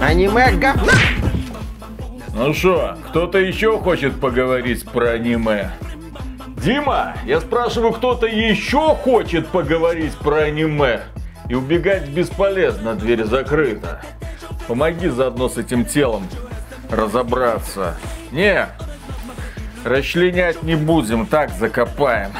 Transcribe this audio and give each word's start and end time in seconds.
Аниме 0.00 0.52
говно! 0.52 0.92
Ну 2.34 2.54
что, 2.54 2.96
кто-то 3.08 3.38
еще 3.38 3.78
хочет 3.78 4.18
поговорить 4.18 4.84
про 4.84 5.10
аниме? 5.10 5.70
Дима, 6.56 7.14
я 7.26 7.40
спрашиваю, 7.40 7.92
кто-то 7.92 8.26
еще 8.26 8.94
хочет 8.94 9.48
поговорить 9.48 10.16
про 10.16 10.44
аниме? 10.44 11.02
И 11.48 11.54
убегать 11.54 12.08
бесполезно, 12.08 12.94
дверь 12.94 13.24
закрыта. 13.24 14.00
Помоги 14.66 15.08
заодно 15.08 15.48
с 15.48 15.58
этим 15.58 15.84
телом 15.84 16.26
разобраться. 16.90 17.96
Не, 18.30 18.68
расчленять 19.84 20.62
не 20.62 20.76
будем, 20.76 21.26
так 21.26 21.50
закопаем. 21.50 22.32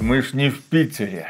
Мы 0.00 0.22
ж 0.22 0.34
не 0.34 0.50
в 0.50 0.62
Питере. 0.62 1.28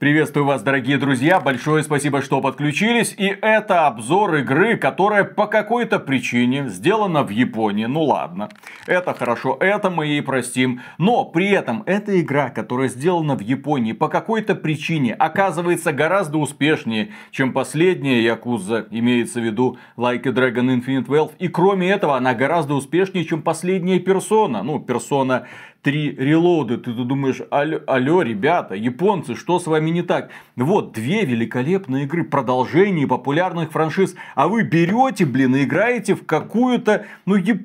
Приветствую 0.00 0.46
вас, 0.46 0.62
дорогие 0.62 0.96
друзья, 0.96 1.40
большое 1.40 1.82
спасибо, 1.82 2.22
что 2.22 2.40
подключились. 2.40 3.14
И 3.18 3.26
это 3.26 3.86
обзор 3.86 4.36
игры, 4.36 4.78
которая 4.78 5.24
по 5.24 5.46
какой-то 5.46 5.98
причине 5.98 6.70
сделана 6.70 7.22
в 7.22 7.28
Японии. 7.28 7.84
Ну 7.84 8.04
ладно, 8.04 8.48
это 8.86 9.12
хорошо, 9.12 9.58
это 9.60 9.90
мы 9.90 10.06
ей 10.06 10.22
простим. 10.22 10.80
Но 10.96 11.26
при 11.26 11.50
этом 11.50 11.82
эта 11.84 12.18
игра, 12.18 12.48
которая 12.48 12.88
сделана 12.88 13.36
в 13.36 13.40
Японии, 13.40 13.92
по 13.92 14.08
какой-то 14.08 14.54
причине 14.54 15.12
оказывается 15.12 15.92
гораздо 15.92 16.38
успешнее, 16.38 17.10
чем 17.30 17.52
последняя 17.52 18.22
Якуза, 18.22 18.86
имеется 18.90 19.40
в 19.40 19.44
виду 19.44 19.76
Like 19.98 20.26
a 20.26 20.30
Dragon 20.30 20.80
Infinite 20.80 21.08
Wealth. 21.08 21.32
И 21.38 21.48
кроме 21.48 21.90
этого, 21.90 22.16
она 22.16 22.32
гораздо 22.32 22.72
успешнее, 22.72 23.26
чем 23.26 23.42
последняя 23.42 23.98
персона. 23.98 24.62
Ну, 24.62 24.80
персона 24.80 25.46
три 25.82 26.12
релоды. 26.12 26.76
Ты, 26.76 26.92
думаешь, 26.92 27.40
алло, 27.50 28.22
ребята, 28.22 28.74
японцы, 28.74 29.34
что 29.34 29.58
с 29.58 29.66
вами 29.66 29.90
не 29.90 30.02
так? 30.02 30.30
Вот, 30.56 30.92
две 30.92 31.24
великолепные 31.24 32.04
игры, 32.04 32.24
продолжение 32.24 33.06
популярных 33.06 33.72
франшиз. 33.72 34.14
А 34.34 34.48
вы 34.48 34.62
берете, 34.62 35.24
блин, 35.24 35.56
и 35.56 35.64
играете 35.64 36.14
в 36.14 36.26
какую-то, 36.26 37.06
ну, 37.24 37.36
яп... 37.36 37.62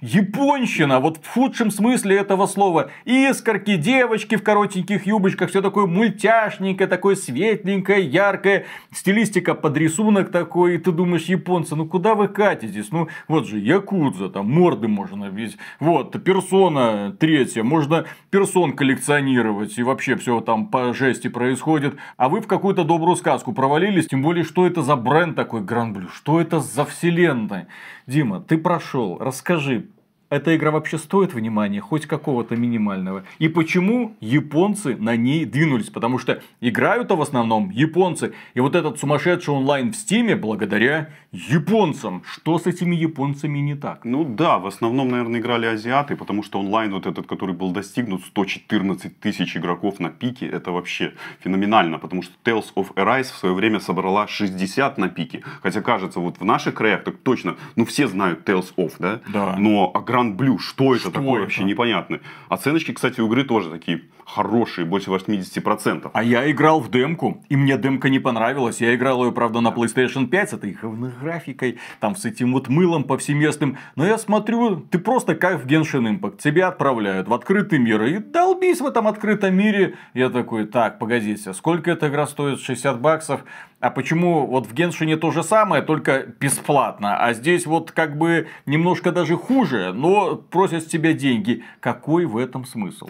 японщина, 0.00 0.98
вот 1.00 1.18
в 1.22 1.28
худшем 1.28 1.70
смысле 1.70 2.16
этого 2.16 2.46
слова. 2.46 2.90
Искорки, 3.04 3.76
девочки 3.76 4.36
в 4.36 4.42
коротеньких 4.42 5.06
юбочках, 5.06 5.50
все 5.50 5.62
такое 5.62 5.86
мультяшненькое, 5.86 6.88
такое 6.88 7.14
светленькое, 7.14 8.04
яркое. 8.04 8.66
Стилистика 8.90 9.54
под 9.54 9.76
рисунок 9.76 10.32
такой, 10.32 10.74
и 10.74 10.78
ты 10.78 10.90
думаешь, 10.90 11.24
японцы, 11.26 11.76
ну 11.76 11.86
куда 11.86 12.14
вы 12.14 12.28
катитесь? 12.28 12.90
Ну, 12.90 13.08
вот 13.28 13.46
же, 13.46 13.58
Якудза, 13.58 14.28
там 14.28 14.50
морды 14.50 14.88
можно 14.88 15.26
видеть. 15.26 15.56
Вот, 15.78 16.22
персона 16.24 17.11
третье, 17.18 17.62
можно 17.62 18.04
персон 18.30 18.72
коллекционировать, 18.72 19.78
и 19.78 19.82
вообще 19.82 20.16
все 20.16 20.40
там 20.40 20.66
по 20.66 20.92
жести 20.94 21.28
происходит. 21.28 21.96
А 22.16 22.28
вы 22.28 22.40
в 22.40 22.46
какую-то 22.46 22.84
добрую 22.84 23.16
сказку 23.16 23.52
провалились, 23.52 24.08
тем 24.08 24.22
более, 24.22 24.44
что 24.44 24.66
это 24.66 24.82
за 24.82 24.96
бренд 24.96 25.36
такой 25.36 25.62
Гранблю, 25.62 26.08
что 26.08 26.40
это 26.40 26.60
за 26.60 26.84
вселенная. 26.84 27.68
Дима, 28.06 28.40
ты 28.40 28.58
прошел, 28.58 29.18
расскажи, 29.18 29.88
эта 30.32 30.56
игра 30.56 30.70
вообще 30.70 30.96
стоит 30.96 31.34
внимания, 31.34 31.80
хоть 31.80 32.06
какого-то 32.06 32.56
минимального. 32.56 33.24
И 33.38 33.48
почему 33.48 34.16
японцы 34.20 34.96
на 34.96 35.14
ней 35.14 35.44
двинулись? 35.44 35.90
Потому 35.90 36.18
что 36.18 36.40
играют-то 36.62 37.16
в 37.16 37.20
основном 37.20 37.68
японцы. 37.68 38.32
И 38.54 38.60
вот 38.60 38.74
этот 38.74 38.98
сумасшедший 38.98 39.52
онлайн 39.52 39.92
в 39.92 39.96
стиме 39.96 40.34
благодаря 40.34 41.10
японцам. 41.32 42.22
Что 42.24 42.58
с 42.58 42.66
этими 42.66 42.96
японцами 42.96 43.58
не 43.58 43.74
так? 43.74 44.06
Ну 44.06 44.24
да, 44.24 44.58
в 44.58 44.66
основном, 44.66 45.10
наверное, 45.10 45.38
играли 45.38 45.66
азиаты, 45.66 46.16
потому 46.16 46.42
что 46.42 46.60
онлайн 46.60 46.92
вот 46.92 47.06
этот, 47.06 47.26
который 47.26 47.54
был 47.54 47.70
достигнут, 47.72 48.24
114 48.24 49.20
тысяч 49.20 49.54
игроков 49.54 50.00
на 50.00 50.08
пике, 50.08 50.46
это 50.46 50.72
вообще 50.72 51.12
феноменально, 51.40 51.98
потому 51.98 52.22
что 52.22 52.32
Tales 52.42 52.72
of 52.74 52.94
Arise 52.94 53.24
в 53.32 53.36
свое 53.36 53.54
время 53.54 53.80
собрала 53.80 54.26
60 54.26 54.96
на 54.96 55.08
пике. 55.10 55.42
Хотя 55.62 55.82
кажется, 55.82 56.20
вот 56.20 56.40
в 56.40 56.44
наших 56.44 56.72
краях 56.74 57.04
так 57.04 57.18
точно, 57.18 57.56
ну 57.76 57.84
все 57.84 58.08
знают 58.08 58.48
Tales 58.48 58.72
of, 58.76 58.92
да? 58.98 59.20
Да. 59.26 59.56
Но 59.58 59.90
а 59.92 60.00
Grand 60.22 60.36
Blue, 60.36 60.58
что 60.58 60.92
это 60.94 61.02
Что 61.02 61.10
такое 61.10 61.32
это? 61.34 61.40
вообще 61.42 61.64
непонятно. 61.64 62.20
Оценочки, 62.48 62.92
кстати, 62.92 63.20
у 63.20 63.26
игры 63.26 63.44
тоже 63.44 63.70
такие 63.70 64.02
хорошие, 64.24 64.84
больше 64.84 65.10
80%. 65.10 66.10
А 66.12 66.22
я 66.22 66.50
играл 66.50 66.80
в 66.80 66.90
демку, 66.90 67.42
и 67.48 67.56
мне 67.56 67.76
демка 67.76 68.08
не 68.08 68.18
понравилась. 68.18 68.80
Я 68.80 68.94
играл 68.94 69.24
ее, 69.24 69.32
правда, 69.32 69.60
на 69.60 69.68
PlayStation 69.68 70.26
5 70.26 70.50
с 70.50 70.52
этой 70.54 70.76
графикой, 71.20 71.78
там 72.00 72.16
с 72.16 72.24
этим 72.24 72.52
вот 72.52 72.68
мылом 72.68 73.04
повсеместным. 73.04 73.78
Но 73.96 74.06
я 74.06 74.18
смотрю, 74.18 74.76
ты 74.76 74.98
просто 74.98 75.34
как 75.34 75.62
в 75.62 75.66
Genshin 75.66 76.18
Impact. 76.18 76.38
Тебя 76.38 76.68
отправляют 76.68 77.28
в 77.28 77.34
открытый 77.34 77.78
мир. 77.78 78.02
И 78.02 78.18
долбись 78.18 78.80
в 78.80 78.86
этом 78.86 79.06
открытом 79.06 79.54
мире. 79.54 79.94
Я 80.14 80.30
такой, 80.30 80.66
так, 80.66 80.98
погодите, 80.98 81.52
сколько 81.52 81.90
эта 81.90 82.08
игра 82.08 82.26
стоит? 82.26 82.60
60 82.60 83.00
баксов? 83.00 83.44
А 83.80 83.90
почему 83.90 84.46
вот 84.46 84.68
в 84.68 84.74
Геншине 84.74 85.16
то 85.16 85.32
же 85.32 85.42
самое, 85.42 85.82
только 85.82 86.26
бесплатно, 86.38 87.16
а 87.18 87.32
здесь 87.32 87.66
вот 87.66 87.90
как 87.90 88.16
бы 88.16 88.46
немножко 88.64 89.10
даже 89.10 89.36
хуже, 89.36 89.92
но 89.92 90.36
просят 90.36 90.84
с 90.84 90.86
тебя 90.86 91.12
деньги. 91.12 91.64
Какой 91.80 92.24
в 92.24 92.36
этом 92.36 92.64
смысл? 92.64 93.08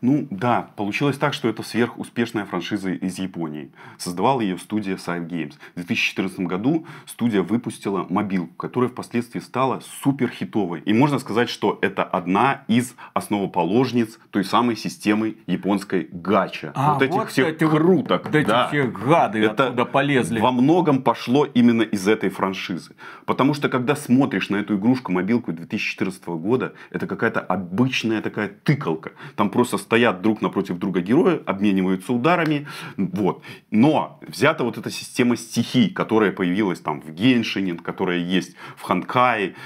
Ну 0.00 0.26
да, 0.30 0.70
получилось 0.76 1.18
так, 1.18 1.34
что 1.34 1.48
это 1.48 1.62
сверхуспешная 1.62 2.46
франшиза 2.46 2.90
из 2.90 3.18
Японии. 3.18 3.70
Создавала 3.98 4.40
ее 4.40 4.56
студия 4.56 4.96
Side 4.96 5.28
Games. 5.28 5.54
В 5.74 5.84
2014 5.84 6.40
году 6.40 6.86
студия 7.06 7.42
выпустила 7.42 8.06
мобилку, 8.08 8.54
которая 8.54 8.88
впоследствии 8.88 9.40
стала 9.40 9.80
супер 10.02 10.30
хитовой. 10.30 10.80
И 10.80 10.94
можно 10.94 11.18
сказать, 11.18 11.50
что 11.50 11.78
это 11.82 12.02
одна 12.02 12.64
из 12.66 12.94
основоположниц 13.12 14.18
той 14.30 14.44
самой 14.44 14.76
системы 14.76 15.36
японской 15.46 16.08
гача. 16.10 16.72
А, 16.74 16.94
вот 16.94 17.02
этих 17.02 17.14
вот 17.14 17.28
всех 17.28 17.48
эти 17.48 17.68
круток. 17.68 18.24
вот 18.24 18.34
эти 18.34 18.46
да. 18.48 18.68
все 18.68 18.84
гады 18.84 19.44
оттуда 19.44 19.84
полезли. 19.84 20.40
Во 20.40 20.50
многом 20.50 21.02
пошло 21.02 21.44
именно 21.44 21.82
из 21.82 22.08
этой 22.08 22.30
франшизы. 22.30 22.94
Потому 23.26 23.52
что, 23.52 23.68
когда 23.68 23.94
смотришь 23.94 24.48
на 24.48 24.56
эту 24.56 24.76
игрушку, 24.76 25.12
мобилку 25.12 25.52
2014 25.52 26.26
года, 26.26 26.72
это 26.90 27.06
какая-то 27.06 27.40
обычная 27.40 28.22
такая 28.22 28.48
тыкалка. 28.48 29.12
Там 29.36 29.50
просто 29.50 29.76
стоят 29.90 30.22
друг 30.22 30.40
напротив 30.40 30.78
друга 30.78 31.00
герои, 31.00 31.42
обмениваются 31.46 32.12
ударами. 32.12 32.68
Вот. 32.96 33.42
Но 33.72 34.20
взята 34.24 34.62
вот 34.62 34.78
эта 34.78 34.88
система 34.88 35.36
стихий, 35.36 35.90
которая 35.90 36.30
появилась 36.30 36.78
там 36.78 37.00
в 37.00 37.10
Геншине, 37.10 37.74
которая 37.74 38.18
есть 38.18 38.54
в 38.76 38.82
Ханкае. 38.82 39.56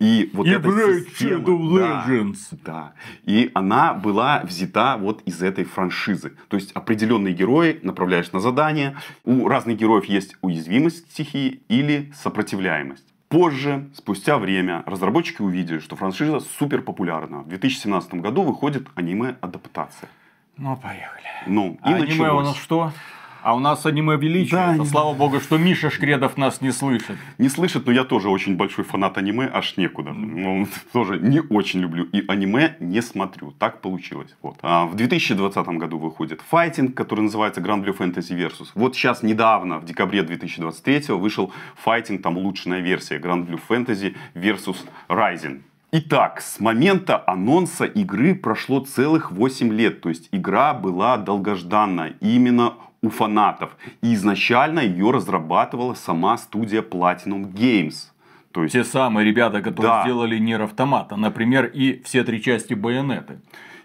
И 0.00 0.30
вот 0.32 0.46
эта 0.46 0.68
Играет 0.70 1.08
система- 1.08 1.42
Shadow 1.42 1.78
да, 1.78 2.04
Legends. 2.08 2.58
да. 2.64 2.92
И 3.24 3.50
она 3.52 3.92
была 3.92 4.42
взята 4.44 4.96
вот 4.98 5.20
из 5.26 5.42
этой 5.42 5.64
франшизы. 5.64 6.32
То 6.48 6.56
есть 6.56 6.72
определенные 6.72 7.34
герои 7.34 7.78
направляешь 7.82 8.32
на 8.32 8.40
задание. 8.40 8.96
У 9.24 9.48
разных 9.48 9.76
героев 9.76 10.06
есть 10.06 10.34
уязвимость 10.40 11.10
стихии 11.12 11.60
или 11.68 12.10
сопротивляемость. 12.16 13.13
Позже, 13.34 13.90
спустя 13.94 14.38
время, 14.38 14.84
разработчики 14.86 15.42
увидели, 15.42 15.80
что 15.80 15.96
франшиза 15.96 16.38
супер 16.38 16.82
популярна. 16.82 17.38
В 17.40 17.48
2017 17.48 18.14
году 18.14 18.42
выходит 18.42 18.86
аниме-адаптация. 18.94 20.08
Ну, 20.56 20.76
поехали. 20.76 21.24
Ну, 21.48 21.72
и 21.72 21.78
А 21.82 21.96
аниме 21.96 22.04
у 22.04 22.06
началось. 22.06 22.46
нас 22.46 22.56
что? 22.56 22.92
А 23.44 23.54
у 23.54 23.58
нас 23.58 23.84
аниме 23.84 24.16
величие. 24.16 24.52
Да, 24.58 24.74
не- 24.74 24.86
слава 24.86 25.12
богу, 25.12 25.38
что 25.38 25.58
Миша 25.58 25.90
Шкредов 25.90 26.38
нас 26.38 26.62
не 26.62 26.72
слышит. 26.72 27.18
Не 27.36 27.50
слышит, 27.50 27.84
но 27.84 27.92
я 27.92 28.04
тоже 28.04 28.30
очень 28.30 28.56
большой 28.56 28.84
фанат 28.84 29.18
аниме, 29.18 29.50
аж 29.52 29.76
некуда. 29.76 30.12
Ну, 30.14 30.66
тоже 30.94 31.18
не 31.20 31.40
очень 31.40 31.80
люблю. 31.80 32.04
И 32.04 32.24
аниме 32.26 32.76
не 32.80 33.02
смотрю. 33.02 33.50
Так 33.58 33.82
получилось. 33.82 34.34
Вот. 34.40 34.56
А 34.62 34.86
в 34.86 34.96
2020 34.96 35.68
году 35.78 35.98
выходит 35.98 36.40
файтинг, 36.40 36.94
который 36.96 37.20
называется 37.20 37.60
Grand 37.60 37.84
Blue 37.84 37.94
Fantasy 37.94 38.34
Versus. 38.34 38.68
Вот 38.74 38.96
сейчас 38.96 39.22
недавно, 39.22 39.78
в 39.78 39.84
декабре 39.84 40.22
2023 40.22 41.14
вышел 41.14 41.52
файтинг, 41.76 42.22
там 42.22 42.38
улучшенная 42.38 42.80
версия 42.80 43.18
Grand 43.18 43.46
Blue 43.46 43.60
Fantasy 43.68 44.16
Versus 44.34 44.78
Rising. 45.10 45.60
Итак, 45.92 46.40
с 46.40 46.58
момента 46.60 47.22
анонса 47.26 47.84
игры 47.84 48.34
прошло 48.34 48.80
целых 48.80 49.30
8 49.30 49.70
лет. 49.72 50.00
То 50.00 50.08
есть 50.08 50.28
игра 50.32 50.72
была 50.72 51.18
долгожданна 51.18 52.14
именно 52.20 52.72
у 53.04 53.10
фанатов. 53.10 53.76
И 54.02 54.14
изначально 54.14 54.80
ее 54.80 55.10
разрабатывала 55.10 55.94
сама 55.94 56.38
студия 56.38 56.82
Platinum 56.82 57.52
Games. 57.52 57.94
То 58.52 58.62
есть 58.62 58.72
Те 58.72 58.84
самые 58.84 59.26
ребята, 59.26 59.60
которые 59.60 59.92
Да. 59.92 60.02
сделали 60.02 60.38
Нир 60.38 60.62
Автомата, 60.62 61.16
например, 61.16 61.66
и 61.66 62.02
все 62.04 62.24
три 62.24 62.40
части 62.42 62.74
Байонеты. 62.74 63.40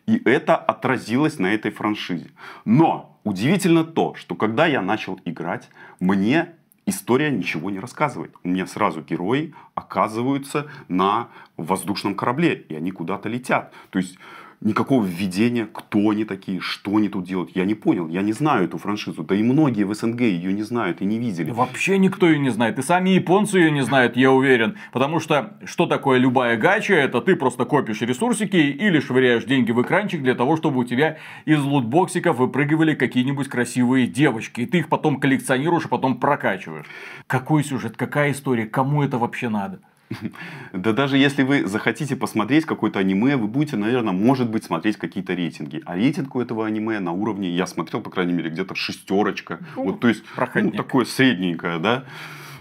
И 0.08 0.22
это 0.26 0.56
отразилось 0.56 1.40
на 1.40 1.48
этой 1.48 1.72
франшизе. 1.72 2.30
Но 2.66 3.20
удивительно 3.24 3.84
то, 3.84 4.16
что 4.16 4.36
когда 4.36 4.68
я 4.68 4.82
начал 4.82 5.20
играть, 5.26 5.70
мне 6.00 6.54
история 6.86 7.30
ничего 7.32 7.70
не 7.70 7.80
рассказывает. 7.80 8.34
У 8.44 8.48
меня 8.48 8.66
сразу 8.66 9.02
герои 9.02 9.54
оказываются 9.76 10.66
на 10.88 11.28
воздушном 11.58 12.16
корабле, 12.16 12.54
и 12.70 12.76
они 12.76 12.92
куда-то 12.92 13.30
летят. 13.30 13.74
То 13.90 14.00
есть 14.00 14.18
никакого 14.62 15.06
введения, 15.06 15.68
кто 15.72 16.10
они 16.10 16.26
такие, 16.26 16.60
что 16.60 16.98
они 16.98 17.08
тут 17.08 17.26
делают. 17.26 17.56
Я 17.56 17.64
не 17.66 17.76
понял, 17.76 18.10
я 18.10 18.22
не 18.22 18.34
знаю 18.34 18.66
эту 18.66 18.78
франшизу. 18.78 19.24
Да 19.24 19.36
и 19.36 19.42
многие 19.42 19.84
в 19.86 19.94
СНГ 19.94 20.22
ее 20.22 20.52
не 20.52 20.64
знают 20.64 21.02
и 21.02 21.06
не 21.06 21.18
видели. 21.18 21.52
Вообще 21.52 21.98
никто 21.98 22.28
ее 22.28 22.40
не 22.40 22.50
знает. 22.50 22.78
И 22.78 22.82
сами 22.82 23.12
японцы 23.12 23.58
ее 23.58 23.72
не 23.72 23.82
знают, 23.82 24.18
я 24.18 24.32
уверен. 24.32 24.76
Потому 24.92 25.20
что 25.20 25.58
что 25.64 25.86
такое 25.86 26.18
любая 26.18 26.58
гача? 26.58 26.94
Это 26.94 27.22
ты 27.22 27.36
просто 27.36 27.66
копишь 27.66 28.02
ресурсики 28.02 28.58
или 28.58 29.00
швыряешь 29.00 29.46
деньги 29.46 29.72
в 29.72 29.82
экранчик 29.82 30.22
для 30.22 30.36
того, 30.36 30.58
чтобы 30.58 30.80
у 30.80 30.84
тебя 30.84 31.18
из 31.46 31.62
лутбоксиков 31.64 32.38
выпрыгивали 32.38 32.96
какие-нибудь 32.96 33.48
красивые 33.48 34.08
девочки. 34.08 34.62
И 34.62 34.66
ты 34.66 34.80
их 34.80 34.90
потом 34.90 35.20
коллекционируешь, 35.20 35.86
а 35.86 35.90
потом 35.90 36.20
прокачиваешь. 36.20 36.86
Какой 37.28 37.64
сюжет, 37.64 37.96
какая 37.96 38.32
история, 38.32 38.66
кому 38.66 39.04
это 39.04 39.18
вообще 39.18 39.48
надо? 39.48 39.80
Да 40.74 40.94
даже 40.94 41.18
если 41.18 41.44
вы 41.44 41.66
захотите 41.68 42.16
посмотреть 42.16 42.66
какое-то 42.66 43.00
аниме, 43.00 43.38
вы 43.38 43.48
будете, 43.48 43.78
наверное, 43.78 44.14
может 44.14 44.50
быть, 44.50 44.64
смотреть 44.64 44.98
какие-то 44.98 45.34
рейтинги. 45.34 45.82
А 45.86 45.96
рейтинг 45.96 46.36
у 46.36 46.42
этого 46.42 46.66
аниме 46.66 47.00
на 47.00 47.12
уровне, 47.12 47.50
я 47.50 47.68
смотрел, 47.68 48.02
по 48.02 48.10
крайней 48.10 48.34
мере, 48.34 48.50
где-то 48.50 48.76
шестерочка. 48.76 49.60
Ну, 49.76 49.86
вот, 49.86 50.00
то 50.00 50.08
есть, 50.08 50.24
ну, 50.56 50.72
такое 50.72 51.06
средненькое, 51.06 51.80
да. 51.80 52.06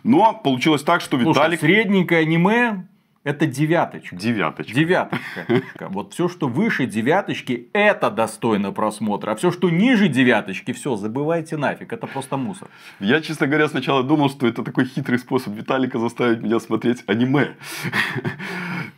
Но 0.05 0.35
получилось 0.35 0.83
так, 0.83 1.01
что 1.01 1.17
Виталик... 1.17 1.59
Слушай, 1.59 1.75
средненькое 1.75 2.21
аниме 2.23 2.87
это 3.29 3.47
девяточка. 3.47 4.17
Девяточка. 4.17 4.73
Девяточка. 4.73 5.89
Вот 5.91 6.15
все, 6.15 6.29
что 6.29 6.49
выше 6.49 6.87
девяточки, 6.87 7.69
это 7.75 8.11
достойно 8.11 8.73
просмотра. 8.73 9.33
А 9.33 9.37
все, 9.37 9.51
что 9.51 9.69
ниже 9.69 10.09
девяточки, 10.09 10.73
все, 10.73 10.97
забывайте 10.97 11.59
нафиг. 11.59 11.93
Это 11.93 12.07
просто 12.07 12.39
мусор. 12.39 12.69
Я, 13.01 13.21
честно 13.21 13.47
говоря, 13.47 13.69
сначала 13.69 14.03
думал, 14.03 14.31
что 14.31 14.47
это 14.47 14.63
такой 14.63 14.87
хитрый 14.87 15.19
способ 15.19 15.55
Виталика 15.55 15.99
заставить 15.99 16.41
меня 16.41 16.59
смотреть 16.59 17.05
аниме. 17.07 17.57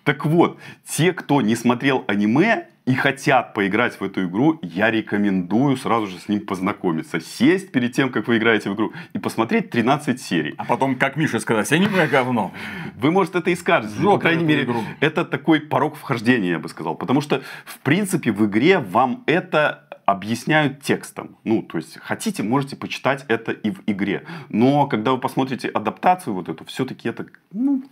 Так 0.04 0.24
вот, 0.24 0.58
те, 0.86 1.12
кто 1.12 1.40
не 1.40 1.56
смотрел 1.56 2.04
аниме, 2.06 2.68
и 2.90 2.94
хотят 2.94 3.54
поиграть 3.54 4.00
в 4.00 4.02
эту 4.02 4.24
игру, 4.24 4.58
я 4.62 4.90
рекомендую 4.90 5.76
сразу 5.76 6.08
же 6.08 6.18
с 6.18 6.28
ним 6.28 6.44
познакомиться. 6.44 7.20
Сесть 7.20 7.70
перед 7.70 7.92
тем, 7.92 8.10
как 8.10 8.26
вы 8.26 8.38
играете 8.38 8.68
в 8.68 8.74
игру, 8.74 8.92
и 9.12 9.18
посмотреть 9.18 9.70
13 9.70 10.20
серий. 10.20 10.54
А 10.58 10.64
потом, 10.64 10.96
как 10.96 11.14
Миша 11.14 11.38
сказать, 11.38 11.70
аниме 11.70 12.08
говно. 12.08 12.52
Вы, 12.96 13.12
может, 13.12 13.36
это 13.36 13.50
и 13.50 13.54
скажете. 13.54 13.94
Жопа 13.94 14.16
по 14.16 14.22
крайней 14.22 14.42
мере, 14.42 14.64
игру. 14.64 14.82
это 14.98 15.24
такой 15.24 15.60
порог 15.60 15.94
вхождения, 15.94 16.50
я 16.50 16.58
бы 16.58 16.68
сказал. 16.68 16.96
Потому 16.96 17.20
что, 17.20 17.42
в 17.64 17.78
принципе, 17.78 18.32
в 18.32 18.44
игре 18.46 18.80
вам 18.80 19.22
это 19.26 19.86
объясняют 20.04 20.82
текстом. 20.82 21.36
Ну, 21.44 21.62
то 21.62 21.78
есть, 21.78 21.96
хотите, 21.98 22.42
можете 22.42 22.74
почитать 22.74 23.24
это 23.28 23.52
и 23.52 23.70
в 23.70 23.82
игре. 23.86 24.24
Но, 24.48 24.88
когда 24.88 25.12
вы 25.12 25.18
посмотрите 25.18 25.68
адаптацию 25.68 26.34
вот 26.34 26.48
эту, 26.48 26.64
все-таки 26.64 27.08
это, 27.08 27.26
ну, 27.52 27.84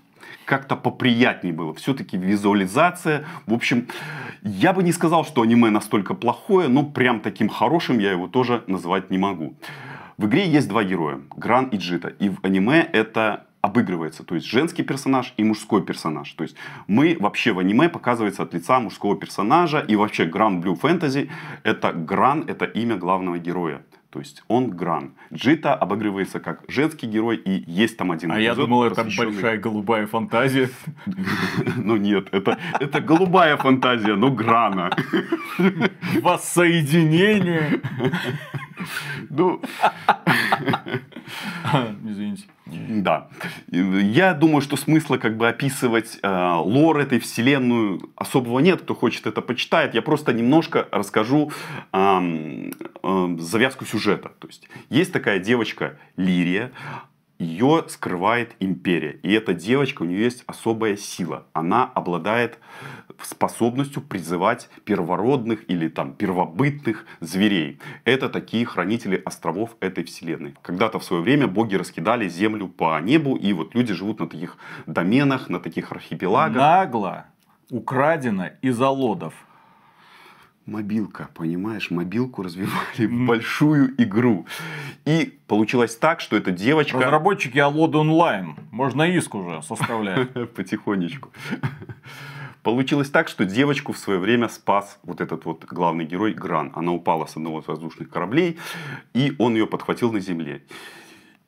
как-то 0.48 0.76
поприятнее 0.76 1.52
было. 1.52 1.74
Все-таки 1.74 2.16
визуализация. 2.16 3.26
В 3.46 3.52
общем, 3.52 3.86
я 4.42 4.72
бы 4.72 4.82
не 4.82 4.92
сказал, 4.92 5.24
что 5.24 5.42
аниме 5.42 5.70
настолько 5.70 6.14
плохое, 6.14 6.68
но 6.68 6.84
прям 6.84 7.20
таким 7.20 7.48
хорошим 7.48 7.98
я 7.98 8.12
его 8.12 8.28
тоже 8.28 8.64
назвать 8.66 9.10
не 9.10 9.18
могу. 9.18 9.54
В 10.16 10.26
игре 10.26 10.48
есть 10.48 10.68
два 10.68 10.84
героя, 10.84 11.20
Гран 11.36 11.66
и 11.66 11.76
Джита. 11.76 12.08
И 12.08 12.30
в 12.30 12.38
аниме 12.42 12.80
это 12.92 13.44
обыгрывается. 13.60 14.24
То 14.24 14.36
есть 14.36 14.46
женский 14.46 14.82
персонаж 14.82 15.34
и 15.36 15.44
мужской 15.44 15.84
персонаж. 15.84 16.32
То 16.32 16.44
есть 16.44 16.56
мы 16.86 17.16
вообще 17.20 17.52
в 17.52 17.58
аниме 17.58 17.88
показывается 17.88 18.42
от 18.42 18.54
лица 18.54 18.80
мужского 18.80 19.16
персонажа. 19.16 19.80
И 19.80 19.96
вообще 19.96 20.24
Гран 20.24 20.60
Blue 20.62 20.80
Fantasy 20.80 21.28
это 21.62 21.92
Гран, 21.92 22.44
это 22.48 22.64
имя 22.64 22.96
главного 22.96 23.38
героя. 23.38 23.82
То 24.10 24.20
есть 24.20 24.42
он 24.48 24.70
Гран. 24.70 25.12
Джита 25.32 25.74
обыгрывается 25.74 26.40
как 26.40 26.64
женский 26.66 27.06
герой, 27.06 27.36
и 27.36 27.62
есть 27.70 27.98
там 27.98 28.10
один 28.10 28.32
А 28.32 28.40
я 28.40 28.54
думал, 28.54 28.84
это 28.84 29.04
большая 29.04 29.58
голубая 29.58 30.06
фантазия. 30.06 30.70
Ну 31.76 31.96
нет, 31.96 32.28
это, 32.32 32.58
это 32.80 33.00
голубая 33.00 33.56
фантазия, 33.56 34.14
но 34.14 34.30
Грана. 34.30 34.90
Воссоединение. 36.22 37.80
Ну, 39.28 39.60
извините. 42.04 42.44
Да. 42.70 43.28
Я 43.70 44.34
думаю, 44.34 44.60
что 44.60 44.76
смысла 44.76 45.16
как 45.16 45.36
бы 45.36 45.48
описывать 45.48 46.18
э, 46.22 46.54
лор 46.56 46.98
этой 46.98 47.18
вселенную 47.18 48.10
особого 48.16 48.58
нет. 48.60 48.82
Кто 48.82 48.94
хочет 48.94 49.26
это 49.26 49.40
почитает. 49.40 49.94
Я 49.94 50.02
просто 50.02 50.32
немножко 50.32 50.86
расскажу 50.90 51.50
э, 51.92 52.70
э, 53.02 53.36
завязку 53.38 53.84
сюжета. 53.86 54.30
То 54.38 54.48
есть 54.48 54.68
есть 54.90 55.12
такая 55.12 55.38
девочка 55.38 55.98
Лирия. 56.16 56.72
Ее 57.38 57.84
скрывает 57.88 58.54
империя. 58.58 59.18
И 59.22 59.32
эта 59.32 59.54
девочка, 59.54 60.02
у 60.02 60.04
нее 60.04 60.24
есть 60.24 60.42
особая 60.46 60.96
сила. 60.96 61.46
Она 61.52 61.84
обладает 61.84 62.58
способностью 63.22 64.02
призывать 64.02 64.68
первородных 64.84 65.68
или 65.70 65.88
там 65.88 66.14
первобытных 66.14 67.04
зверей. 67.20 67.78
Это 68.04 68.28
такие 68.28 68.66
хранители 68.66 69.20
островов 69.24 69.76
этой 69.80 70.04
вселенной. 70.04 70.54
Когда-то 70.62 70.98
в 70.98 71.04
свое 71.04 71.22
время 71.22 71.46
боги 71.46 71.76
раскидали 71.76 72.28
землю 72.28 72.68
по 72.68 73.00
небу, 73.00 73.36
и 73.36 73.52
вот 73.52 73.74
люди 73.74 73.92
живут 73.94 74.20
на 74.20 74.28
таких 74.28 74.56
доменах, 74.86 75.48
на 75.48 75.60
таких 75.60 75.92
архипелагах. 75.92 76.56
Нагло 76.56 77.26
украдено 77.70 78.50
из 78.62 78.80
алодов. 78.80 79.34
Мобилка, 80.68 81.30
понимаешь, 81.32 81.90
мобилку 81.90 82.42
развивали 82.42 83.06
в 83.06 83.26
большую 83.26 83.94
игру. 84.02 84.44
И 85.06 85.40
получилось 85.46 85.96
так, 85.96 86.20
что 86.20 86.36
эта 86.36 86.50
девочка... 86.50 86.98
Разработчики 86.98 87.56
Алоды 87.56 87.96
онлайн. 87.96 88.54
Можно 88.70 89.04
иск 89.04 89.34
уже 89.34 89.62
составлять. 89.62 90.30
Потихонечку. 90.54 91.30
Получилось 92.62 93.08
так, 93.08 93.28
что 93.28 93.46
девочку 93.46 93.94
в 93.94 93.98
свое 93.98 94.18
время 94.18 94.50
спас 94.50 94.98
вот 95.04 95.22
этот 95.22 95.46
вот 95.46 95.64
главный 95.64 96.04
герой 96.04 96.34
Гран. 96.34 96.70
Она 96.74 96.92
упала 96.92 97.24
с 97.24 97.34
одного 97.34 97.60
из 97.60 97.66
воздушных 97.66 98.10
кораблей, 98.10 98.58
и 99.14 99.34
он 99.38 99.54
ее 99.54 99.66
подхватил 99.66 100.12
на 100.12 100.20
земле. 100.20 100.62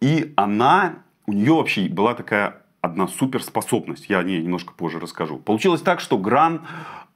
И 0.01 0.33
она, 0.37 0.95
у 1.27 1.35
нее 1.35 1.53
вообще 1.53 1.91
была 1.91 2.15
такая 2.15 2.63
одна 2.81 3.07
суперспособность. 3.07 4.09
Я 4.09 4.21
о 4.21 4.23
ней 4.23 4.41
немножко 4.41 4.73
позже 4.73 4.99
расскажу. 4.99 5.37
Получилось 5.37 5.83
так, 5.83 6.01
что 6.01 6.17
Гран 6.17 6.63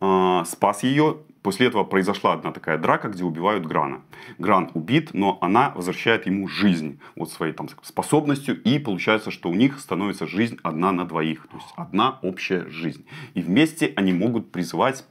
э, 0.02 0.42
спас 0.44 0.82
ее 0.82 1.20
После 1.44 1.66
этого 1.66 1.84
произошла 1.84 2.32
одна 2.32 2.52
такая 2.52 2.78
драка, 2.78 3.08
где 3.08 3.22
убивают 3.22 3.66
Грана. 3.66 4.00
Гран 4.38 4.70
убит, 4.72 5.10
но 5.12 5.36
она 5.42 5.72
возвращает 5.74 6.24
ему 6.24 6.48
жизнь 6.48 6.98
вот 7.16 7.30
своей 7.30 7.52
там 7.52 7.68
способностью. 7.82 8.58
И 8.62 8.78
получается, 8.78 9.30
что 9.30 9.50
у 9.50 9.54
них 9.54 9.78
становится 9.78 10.26
жизнь 10.26 10.58
одна 10.62 10.90
на 10.90 11.04
двоих. 11.04 11.46
То 11.48 11.58
есть 11.58 11.68
одна 11.76 12.18
общая 12.22 12.66
жизнь. 12.70 13.04
И 13.34 13.42
вместе 13.42 13.92
они 13.94 14.14
могут 14.14 14.52
призывать 14.52 15.04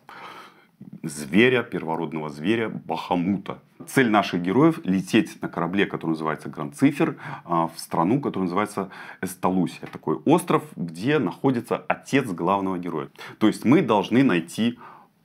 зверя, 1.04 1.62
первородного 1.62 2.32
зверя 2.32 2.68
Бахамута. 2.70 3.60
Цель 3.86 4.10
наших 4.10 4.42
героев– 4.42 4.80
лететь 4.84 5.40
на 5.40 5.50
корабле, 5.50 5.86
который 5.86 6.12
называется 6.12 6.50
Гранд 6.50 6.76
Цифер, 6.76 7.18
а, 7.46 7.68
в 7.68 7.80
страну, 7.80 8.20
которая 8.20 8.46
называется 8.46 8.90
Эсталусия. 9.22 9.88
Такой 9.92 10.16
остров, 10.26 10.64
где 10.76 11.20
находится 11.20 11.78
отец 11.88 12.26
главного 12.26 12.80
героя. 12.80 13.10
То 13.38 13.46
есть 13.46 13.66
мы 13.66 13.84
должны 13.84 14.24
найти 14.24 14.80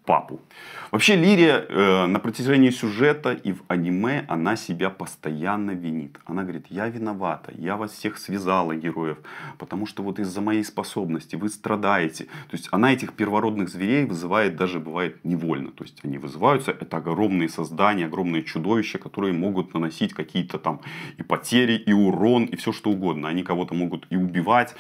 папу. 0.09 0.41
Вообще 0.91 1.17
Лирия 1.17 1.67
э, 1.69 2.07
на 2.07 2.19
протяжении 2.19 2.71
сюжета 2.71 3.33
и 3.33 3.53
в 3.53 3.63
аниме 3.69 4.25
она 4.29 4.57
себя 4.57 4.89
постоянно 4.89 5.73
винит. 5.73 6.19
Она 6.25 6.43
говорит, 6.43 6.67
я 6.71 6.89
виновата, 6.89 7.53
я 7.59 7.77
вас 7.77 7.93
всех 7.93 8.17
связала, 8.17 8.75
героев, 8.75 9.19
потому 9.59 9.87
что 9.87 10.03
вот 10.03 10.19
из-за 10.19 10.41
моей 10.41 10.65
способности 10.65 11.37
вы 11.37 11.51
страдаете. 11.51 12.25
То 12.25 12.57
есть 12.57 12.69
она 12.73 12.91
этих 12.91 13.13
первородных 13.13 13.69
зверей 13.69 14.07
вызывает 14.07 14.57
даже 14.57 14.79
бывает 14.79 15.25
невольно. 15.25 15.71
То 15.73 15.85
есть 15.85 16.01
они 16.05 16.17
вызываются, 16.19 16.71
это 16.71 16.97
огромные 16.97 17.51
создания, 17.51 18.07
огромные 18.07 18.43
чудовища, 18.43 18.99
которые 18.99 19.35
могут 19.35 19.75
наносить 19.75 20.15
какие-то 20.15 20.59
там 20.59 20.81
и 21.19 21.23
потери, 21.23 21.75
и 21.89 21.93
урон, 21.93 22.45
и 22.45 22.57
все 22.57 22.73
что 22.73 22.91
угодно. 22.91 23.29
Они 23.29 23.43
кого-то 23.43 23.75
могут 23.75 24.07
и 24.09 24.17
убивать. 24.17 24.75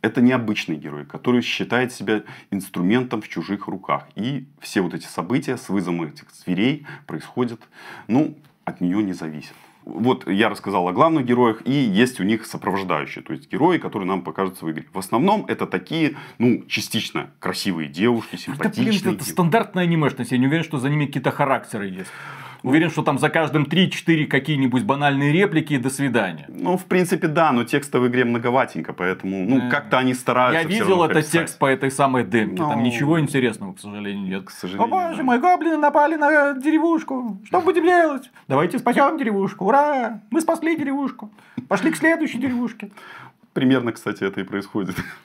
Это 0.00 0.20
необычный 0.20 0.76
герой, 0.76 1.04
который 1.04 1.42
считает 1.42 1.92
себя 1.92 2.22
инструментом 2.50 3.20
в 3.20 3.28
чужих 3.28 3.66
руках. 3.66 4.08
И 4.14 4.46
все 4.60 4.80
вот 4.80 4.94
эти 4.94 5.06
события 5.06 5.56
с 5.56 5.68
вызовом 5.68 6.04
этих 6.04 6.30
зверей 6.30 6.86
происходят, 7.06 7.60
ну, 8.06 8.36
от 8.64 8.80
нее 8.80 9.02
не 9.02 9.12
зависят. 9.12 9.54
Вот 9.84 10.28
я 10.28 10.50
рассказал 10.50 10.86
о 10.86 10.92
главных 10.92 11.24
героях, 11.24 11.62
и 11.64 11.72
есть 11.72 12.20
у 12.20 12.22
них 12.22 12.44
сопровождающие, 12.44 13.24
то 13.24 13.32
есть 13.32 13.50
герои, 13.50 13.78
которые 13.78 14.06
нам 14.06 14.20
покажутся 14.20 14.66
в 14.66 14.70
игре. 14.70 14.84
В 14.92 14.98
основном 14.98 15.46
это 15.48 15.66
такие, 15.66 16.14
ну, 16.36 16.62
частично 16.68 17.30
красивые 17.38 17.88
девушки, 17.88 18.36
симпатичные. 18.36 18.96
Это, 18.96 19.04
блин, 19.04 19.14
это 19.14 19.24
стандартная 19.24 19.84
анимешность, 19.84 20.30
я 20.30 20.36
не 20.36 20.46
уверен, 20.46 20.62
что 20.62 20.78
за 20.78 20.90
ними 20.90 21.06
какие-то 21.06 21.30
характеры 21.30 21.88
есть. 21.88 22.10
Уверен, 22.62 22.90
что 22.90 23.02
там 23.02 23.18
за 23.18 23.28
каждым 23.30 23.64
3-4 23.64 24.26
какие-нибудь 24.26 24.84
банальные 24.84 25.32
реплики 25.32 25.74
и 25.74 25.78
до 25.78 25.90
свидания. 25.90 26.46
Ну, 26.48 26.76
в 26.76 26.84
принципе, 26.86 27.28
да, 27.28 27.52
но 27.52 27.64
текста 27.64 28.00
в 28.00 28.08
игре 28.08 28.24
многоватенько, 28.24 28.92
поэтому, 28.92 29.44
ну, 29.44 29.68
э, 29.68 29.70
как-то 29.70 29.98
они 29.98 30.14
стараются. 30.14 30.62
Я 30.62 30.68
видел 30.68 31.02
этот 31.04 31.14
прописать. 31.14 31.32
текст 31.32 31.58
по 31.58 31.66
этой 31.66 31.90
самой 31.90 32.24
демке, 32.24 32.62
но... 32.62 32.70
там 32.70 32.80
ну, 32.80 32.86
ничего 32.86 33.20
интересного, 33.20 33.74
к 33.74 33.80
сожалению, 33.80 34.26
нет. 34.26 34.44
К 34.46 34.50
сожалению, 34.50 34.84
О 34.84 34.88
боже 34.88 35.18
да. 35.18 35.22
мой, 35.22 35.38
гоблины 35.38 35.76
напали 35.76 36.16
на 36.16 36.54
деревушку, 36.54 37.38
что 37.44 37.60
будем 37.60 37.84
делать? 37.84 38.30
Давайте 38.48 38.78
спасем 38.78 39.16
деревушку, 39.18 39.66
ура! 39.66 40.20
Мы 40.30 40.40
спасли 40.40 40.76
деревушку, 40.76 41.30
пошли 41.68 41.90
к 41.90 41.96
следующей 41.96 42.38
деревушке. 42.38 42.90
Примерно, 43.52 43.92
кстати, 43.92 44.24
это 44.24 44.40
и 44.40 44.44
происходит. 44.44 44.96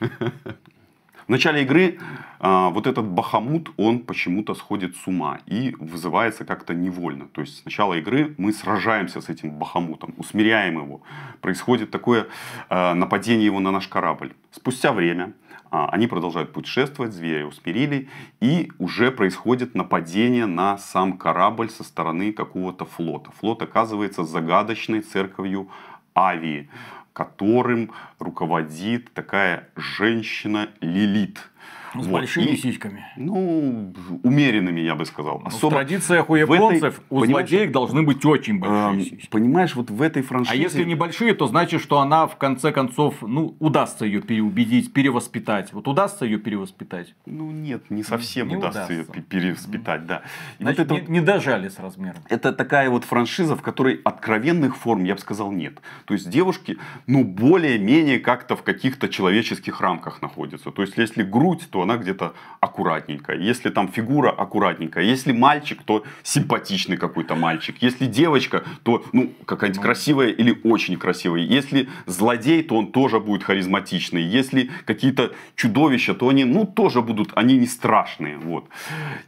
В 1.26 1.28
начале 1.28 1.62
игры 1.62 1.98
вот 2.44 2.86
этот 2.86 3.06
Бахамут, 3.06 3.70
он 3.78 4.00
почему-то 4.00 4.54
сходит 4.54 4.96
с 4.96 5.06
ума 5.06 5.38
и 5.46 5.74
вызывается 5.78 6.44
как-то 6.44 6.74
невольно. 6.74 7.26
То 7.28 7.40
есть 7.40 7.60
с 7.60 7.64
начала 7.64 7.94
игры 7.94 8.34
мы 8.36 8.52
сражаемся 8.52 9.22
с 9.22 9.30
этим 9.30 9.52
Бахамутом, 9.52 10.12
усмиряем 10.18 10.76
его. 10.76 11.00
Происходит 11.40 11.90
такое 11.90 12.26
а, 12.68 12.92
нападение 12.92 13.46
его 13.46 13.60
на 13.60 13.70
наш 13.70 13.88
корабль. 13.88 14.34
Спустя 14.50 14.92
время 14.92 15.32
а, 15.70 15.88
они 15.88 16.06
продолжают 16.06 16.52
путешествовать, 16.52 17.14
зверя 17.14 17.46
усмирили, 17.46 18.10
и 18.40 18.70
уже 18.78 19.10
происходит 19.10 19.74
нападение 19.74 20.44
на 20.44 20.76
сам 20.76 21.16
корабль 21.16 21.70
со 21.70 21.82
стороны 21.82 22.34
какого-то 22.34 22.84
флота. 22.84 23.30
Флот 23.40 23.62
оказывается 23.62 24.22
загадочной 24.22 25.00
церковью 25.00 25.70
Авии, 26.14 26.68
которым 27.14 27.90
руководит 28.18 29.14
такая 29.14 29.70
женщина 29.76 30.68
Лилит– 30.82 31.50
с 32.02 32.06
вот. 32.06 32.12
большими 32.12 32.52
и, 32.52 32.56
сиськами. 32.56 33.06
Ну, 33.16 33.92
умеренными, 34.22 34.80
я 34.80 34.94
бы 34.94 35.04
сказал. 35.06 35.40
Ну, 35.40 35.46
Особо 35.46 35.70
в 35.70 35.74
традициях 35.74 36.28
у 36.30 36.34
японцев 36.34 36.98
этой, 36.98 37.04
у 37.10 37.24
злодеек 37.24 37.72
должны 37.72 38.02
быть 38.02 38.24
очень 38.24 38.58
большие 38.58 39.00
э, 39.00 39.04
сиськи. 39.04 39.30
Понимаешь, 39.30 39.74
вот 39.74 39.90
в 39.90 40.02
этой 40.02 40.22
франшизе... 40.22 40.58
А 40.58 40.60
если 40.60 40.84
небольшие, 40.84 41.34
то 41.34 41.46
значит, 41.46 41.80
что 41.80 42.00
она 42.00 42.26
в 42.26 42.36
конце 42.36 42.72
концов, 42.72 43.22
ну, 43.22 43.56
удастся 43.60 44.04
ее 44.04 44.20
переубедить, 44.20 44.92
перевоспитать. 44.92 45.72
Вот 45.72 45.86
удастся 45.86 46.24
ее 46.24 46.38
перевоспитать? 46.38 47.14
Ну, 47.26 47.50
нет, 47.50 47.90
не 47.90 48.02
совсем 48.02 48.48
не 48.48 48.56
удастся, 48.56 48.84
удастся 48.84 49.12
ее 49.14 49.22
перевоспитать, 49.22 50.06
да. 50.06 50.22
И 50.58 50.62
значит, 50.62 50.90
вот 50.90 50.98
это 50.98 51.10
не, 51.10 51.18
не 51.18 51.24
дожали 51.24 51.68
с 51.68 51.78
размером. 51.78 52.22
Это 52.28 52.52
такая 52.52 52.90
вот 52.90 53.04
франшиза, 53.04 53.56
в 53.56 53.62
которой 53.62 54.00
откровенных 54.04 54.76
форм, 54.76 55.04
я 55.04 55.14
бы 55.14 55.20
сказал, 55.20 55.52
нет. 55.52 55.80
То 56.06 56.14
есть 56.14 56.28
девушки, 56.28 56.78
ну, 57.06 57.24
более-менее 57.24 58.18
как-то 58.18 58.56
в 58.56 58.62
каких-то 58.62 59.08
человеческих 59.08 59.80
рамках 59.80 60.22
находятся. 60.22 60.70
То 60.70 60.82
есть, 60.82 60.96
если 60.96 61.22
грудь, 61.22 61.68
то 61.70 61.83
она 61.84 61.96
где-то 61.96 62.34
аккуратненькая. 62.60 63.36
Если 63.36 63.70
там 63.70 63.88
фигура 63.88 64.30
аккуратненькая. 64.30 65.04
Если 65.04 65.32
мальчик, 65.32 65.82
то 65.84 66.04
симпатичный 66.22 66.96
какой-то 66.96 67.34
мальчик. 67.34 67.76
Если 67.80 68.06
девочка, 68.06 68.64
то 68.82 69.04
ну, 69.12 69.32
какая-нибудь 69.46 69.82
ну. 69.82 69.82
красивая 69.82 70.28
или 70.28 70.58
очень 70.64 70.96
красивая. 70.96 71.40
Если 71.40 71.88
злодей, 72.06 72.62
то 72.62 72.76
он 72.76 72.92
тоже 72.92 73.20
будет 73.20 73.44
харизматичный. 73.44 74.22
Если 74.22 74.70
какие-то 74.84 75.32
чудовища, 75.56 76.14
то 76.14 76.28
они 76.28 76.44
ну, 76.44 76.66
тоже 76.66 77.02
будут, 77.02 77.32
они 77.34 77.56
не 77.58 77.66
страшные. 77.66 78.38
Вот. 78.38 78.68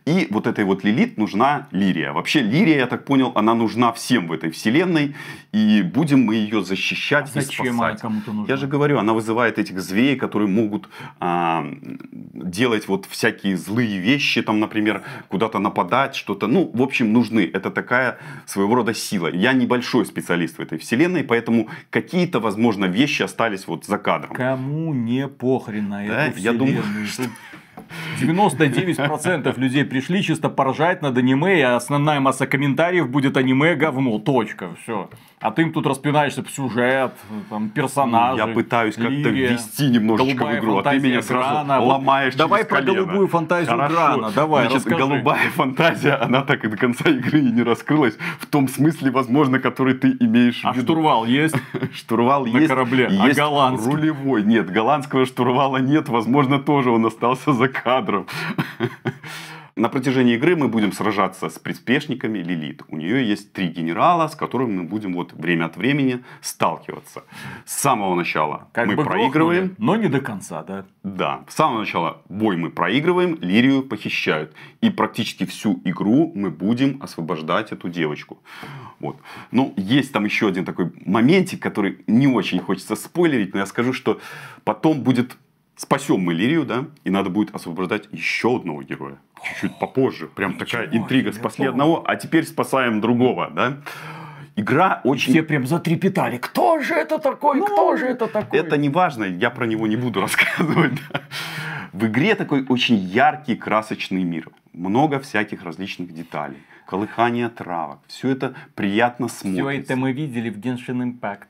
И 0.06 0.26
вот 0.30 0.46
этой 0.46 0.64
вот 0.64 0.84
Лилит 0.84 1.18
нужна 1.18 1.68
Лирия. 1.70 2.12
Вообще 2.12 2.40
Лирия, 2.40 2.76
я 2.76 2.86
так 2.86 3.04
понял, 3.04 3.32
она 3.34 3.54
нужна 3.54 3.92
всем 3.92 4.26
в 4.28 4.32
этой 4.32 4.50
вселенной. 4.50 5.14
И 5.52 5.82
будем 5.82 6.24
мы 6.24 6.34
ее 6.34 6.64
защищать 6.64 7.26
а 7.26 7.40
зачем 7.40 7.66
и 7.66 7.68
спасать. 7.68 7.90
Она 7.90 7.98
кому-то 7.98 8.32
нужна? 8.32 8.52
Я 8.52 8.56
же 8.56 8.66
говорю, 8.66 8.98
она 8.98 9.12
вызывает 9.12 9.58
этих 9.58 9.80
зверей, 9.80 10.16
которые 10.16 10.48
могут 10.48 10.88
а, 11.20 11.66
делать 12.50 12.88
вот 12.88 13.06
всякие 13.06 13.56
злые 13.56 13.98
вещи, 13.98 14.42
там, 14.42 14.60
например, 14.60 15.02
куда-то 15.28 15.58
нападать, 15.58 16.14
что-то. 16.14 16.46
Ну, 16.46 16.70
в 16.72 16.82
общем, 16.82 17.12
нужны. 17.12 17.50
Это 17.52 17.70
такая 17.70 18.18
своего 18.46 18.74
рода 18.74 18.94
сила. 18.94 19.28
Я 19.28 19.52
небольшой 19.52 20.06
специалист 20.06 20.58
в 20.58 20.60
этой 20.60 20.78
вселенной, 20.78 21.24
поэтому 21.24 21.68
какие-то, 21.90 22.40
возможно, 22.40 22.86
вещи 22.86 23.22
остались 23.22 23.66
вот 23.66 23.84
за 23.84 23.98
кадром. 23.98 24.34
Кому 24.34 24.94
не 24.94 25.28
похрен 25.28 25.88
на 25.88 26.06
да? 26.06 26.26
эту 26.26 26.38
Я 26.38 26.52
думаю, 26.52 26.82
что... 27.06 27.24
99% 28.20 29.60
людей 29.60 29.84
пришли 29.84 30.22
чисто 30.22 30.48
поражать 30.48 31.02
над 31.02 31.16
аниме, 31.18 31.58
и 31.58 31.62
основная 31.62 32.20
масса 32.20 32.46
комментариев 32.46 33.08
будет 33.08 33.36
аниме 33.36 33.74
говно. 33.74 34.18
Точка. 34.18 34.74
Все. 34.82 35.08
А 35.46 35.52
ты 35.52 35.62
им 35.62 35.72
тут 35.72 35.86
распинаешься 35.86 36.42
в 36.42 36.50
сюжет, 36.50 37.12
там, 37.48 37.68
персонажи. 37.68 38.38
Я 38.38 38.48
пытаюсь 38.48 38.96
как-то 38.96 39.28
ввести 39.28 39.88
немножечко 39.90 40.44
в 40.44 40.58
игру, 40.58 40.78
а 40.78 40.82
ты 40.82 40.98
меня 40.98 41.22
сразу 41.22 41.64
Грана. 41.64 41.80
ломаешь 41.80 42.34
Давай 42.34 42.64
про 42.64 42.78
колено. 42.78 42.94
голубую 42.94 43.28
фантазию 43.28 43.70
Хорошо. 43.70 43.94
Грана, 43.94 44.30
давай, 44.32 44.62
Значит, 44.62 44.78
расскажи. 44.78 44.96
голубая 44.96 45.50
фантазия, 45.50 46.14
она 46.14 46.42
так 46.42 46.64
и 46.64 46.68
до 46.68 46.76
конца 46.76 47.08
игры 47.10 47.38
и 47.38 47.52
не 47.52 47.62
раскрылась, 47.62 48.18
в 48.40 48.46
том 48.46 48.66
смысле, 48.66 49.12
возможно, 49.12 49.60
который 49.60 49.94
ты 49.94 50.16
имеешь 50.18 50.62
а 50.64 50.72
в 50.72 50.78
виду. 50.78 50.82
А 50.82 50.96
штурвал 50.96 51.24
есть? 51.26 51.54
Штурвал 51.94 52.44
есть. 52.46 52.62
На 52.62 52.66
корабле. 52.66 53.06
А 53.06 53.32
голландский? 53.32 53.92
рулевой. 53.92 54.42
Нет, 54.42 54.68
голландского 54.68 55.26
штурвала 55.26 55.76
нет, 55.76 56.08
возможно, 56.08 56.58
тоже 56.58 56.90
он 56.90 57.06
остался 57.06 57.52
за 57.52 57.68
кадром. 57.68 58.26
На 59.78 59.90
протяжении 59.90 60.36
игры 60.36 60.56
мы 60.56 60.68
будем 60.68 60.90
сражаться 60.90 61.50
с 61.50 61.58
приспешниками 61.58 62.38
Лилит. 62.38 62.82
У 62.88 62.96
нее 62.96 63.28
есть 63.28 63.52
три 63.52 63.68
генерала, 63.68 64.26
с 64.26 64.34
которыми 64.34 64.78
мы 64.78 64.84
будем 64.84 65.12
вот 65.12 65.34
время 65.34 65.66
от 65.66 65.76
времени 65.76 66.24
сталкиваться. 66.40 67.24
С 67.66 67.74
самого 67.74 68.14
начала 68.14 68.68
как 68.72 68.86
мы 68.86 68.96
проигрываем. 68.96 69.66
Грохнули, 69.66 69.86
но 69.86 69.96
не 69.96 70.08
до 70.08 70.20
конца, 70.22 70.62
да? 70.62 70.86
Да. 71.02 71.44
С 71.46 71.56
самого 71.56 71.80
начала 71.80 72.22
бой 72.30 72.56
мы 72.56 72.70
проигрываем, 72.70 73.36
Лирию 73.42 73.82
похищают. 73.82 74.54
И 74.80 74.88
практически 74.88 75.44
всю 75.44 75.78
игру 75.84 76.32
мы 76.34 76.50
будем 76.50 76.98
освобождать 77.02 77.70
эту 77.70 77.90
девочку. 77.90 78.38
Вот. 78.98 79.18
Ну, 79.50 79.74
есть 79.76 80.10
там 80.10 80.24
еще 80.24 80.48
один 80.48 80.64
такой 80.64 80.90
моментик, 81.04 81.60
который 81.60 81.98
не 82.06 82.26
очень 82.26 82.60
хочется 82.60 82.96
спойлерить, 82.96 83.52
но 83.52 83.60
я 83.60 83.66
скажу, 83.66 83.92
что 83.92 84.20
потом 84.64 85.02
будет 85.02 85.36
спасем 85.76 86.20
мы 86.20 86.34
Лирию, 86.34 86.64
да, 86.64 86.86
и 87.04 87.10
надо 87.10 87.30
будет 87.30 87.54
освобождать 87.54 88.08
еще 88.12 88.56
одного 88.56 88.82
героя. 88.82 89.18
Чуть-чуть 89.42 89.78
попозже. 89.78 90.26
Прям 90.26 90.52
Ничего, 90.52 90.64
такая 90.66 90.88
интрига. 90.96 91.32
Спасли 91.32 91.66
одного, 91.66 92.02
а 92.06 92.16
теперь 92.16 92.44
спасаем 92.44 93.00
другого, 93.00 93.50
да. 93.50 93.78
Игра 94.56 95.02
очень... 95.04 95.32
Все 95.32 95.42
прям 95.42 95.66
затрепетали. 95.66 96.38
Кто 96.38 96.80
же 96.80 96.94
это 96.94 97.18
такой? 97.18 97.58
Ну, 97.58 97.66
Кто 97.66 97.96
же 97.96 98.06
это 98.06 98.26
такой? 98.26 98.58
Это 98.58 98.78
не 98.78 98.88
важно, 98.88 99.24
я 99.24 99.50
про 99.50 99.66
него 99.66 99.86
не 99.86 99.96
буду 99.96 100.20
рассказывать. 100.22 100.94
Да. 101.12 101.20
В 101.92 102.06
игре 102.06 102.34
такой 102.34 102.64
очень 102.68 102.96
яркий, 102.96 103.54
красочный 103.54 104.22
мир. 104.22 104.48
Много 104.72 105.18
всяких 105.20 105.62
различных 105.62 106.12
деталей. 106.12 106.58
Колыхание 106.86 107.48
травок. 107.48 107.98
Все 108.06 108.30
это 108.30 108.54
приятно 108.74 109.28
смотрится. 109.28 109.70
Все 109.70 109.80
это 109.80 109.96
мы 109.96 110.12
видели 110.12 110.50
в 110.50 110.58
Genshin 110.58 111.02
Impact. 111.02 111.48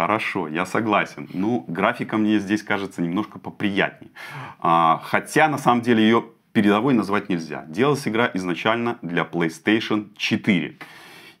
Хорошо, 0.00 0.48
я 0.48 0.64
согласен. 0.64 1.28
Ну, 1.34 1.62
графика 1.68 2.16
мне 2.16 2.38
здесь 2.38 2.62
кажется 2.62 3.02
немножко 3.02 3.38
поприятнее. 3.38 4.10
А, 4.58 4.98
хотя, 5.04 5.46
на 5.46 5.58
самом 5.58 5.82
деле, 5.82 6.02
ее 6.02 6.24
передовой 6.54 6.94
назвать 6.94 7.28
нельзя. 7.28 7.66
Делалась 7.68 8.08
игра 8.08 8.30
изначально 8.32 8.96
для 9.02 9.24
PlayStation 9.24 10.08
4. 10.16 10.78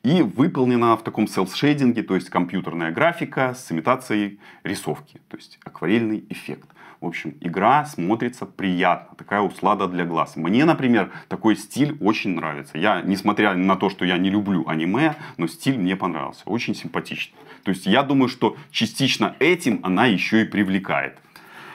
И 0.02 0.20
выполнена 0.20 0.94
в 0.98 1.02
таком 1.02 1.24
селф-шейдинге, 1.24 2.02
то 2.02 2.14
есть 2.14 2.28
компьютерная 2.28 2.92
графика 2.92 3.54
с 3.54 3.72
имитацией 3.72 4.40
рисовки, 4.62 5.22
то 5.28 5.38
есть 5.38 5.58
акварельный 5.64 6.26
эффект. 6.28 6.68
В 7.00 7.06
общем, 7.06 7.34
игра 7.40 7.86
смотрится 7.86 8.44
приятно, 8.44 9.16
такая 9.16 9.40
услада 9.40 9.88
для 9.88 10.04
глаз. 10.04 10.36
Мне, 10.36 10.66
например, 10.66 11.10
такой 11.28 11.56
стиль 11.56 11.96
очень 11.98 12.34
нравится. 12.34 12.76
Я, 12.76 13.00
несмотря 13.00 13.54
на 13.54 13.76
то, 13.76 13.88
что 13.88 14.04
я 14.04 14.18
не 14.18 14.28
люблю 14.28 14.68
аниме, 14.68 15.14
но 15.38 15.46
стиль 15.46 15.78
мне 15.78 15.96
понравился, 15.96 16.42
очень 16.44 16.74
симпатичный. 16.74 17.38
То 17.64 17.70
есть 17.70 17.86
я 17.86 18.02
думаю, 18.02 18.28
что 18.28 18.56
частично 18.70 19.34
этим 19.38 19.80
она 19.82 20.04
еще 20.06 20.42
и 20.42 20.44
привлекает. 20.44 21.16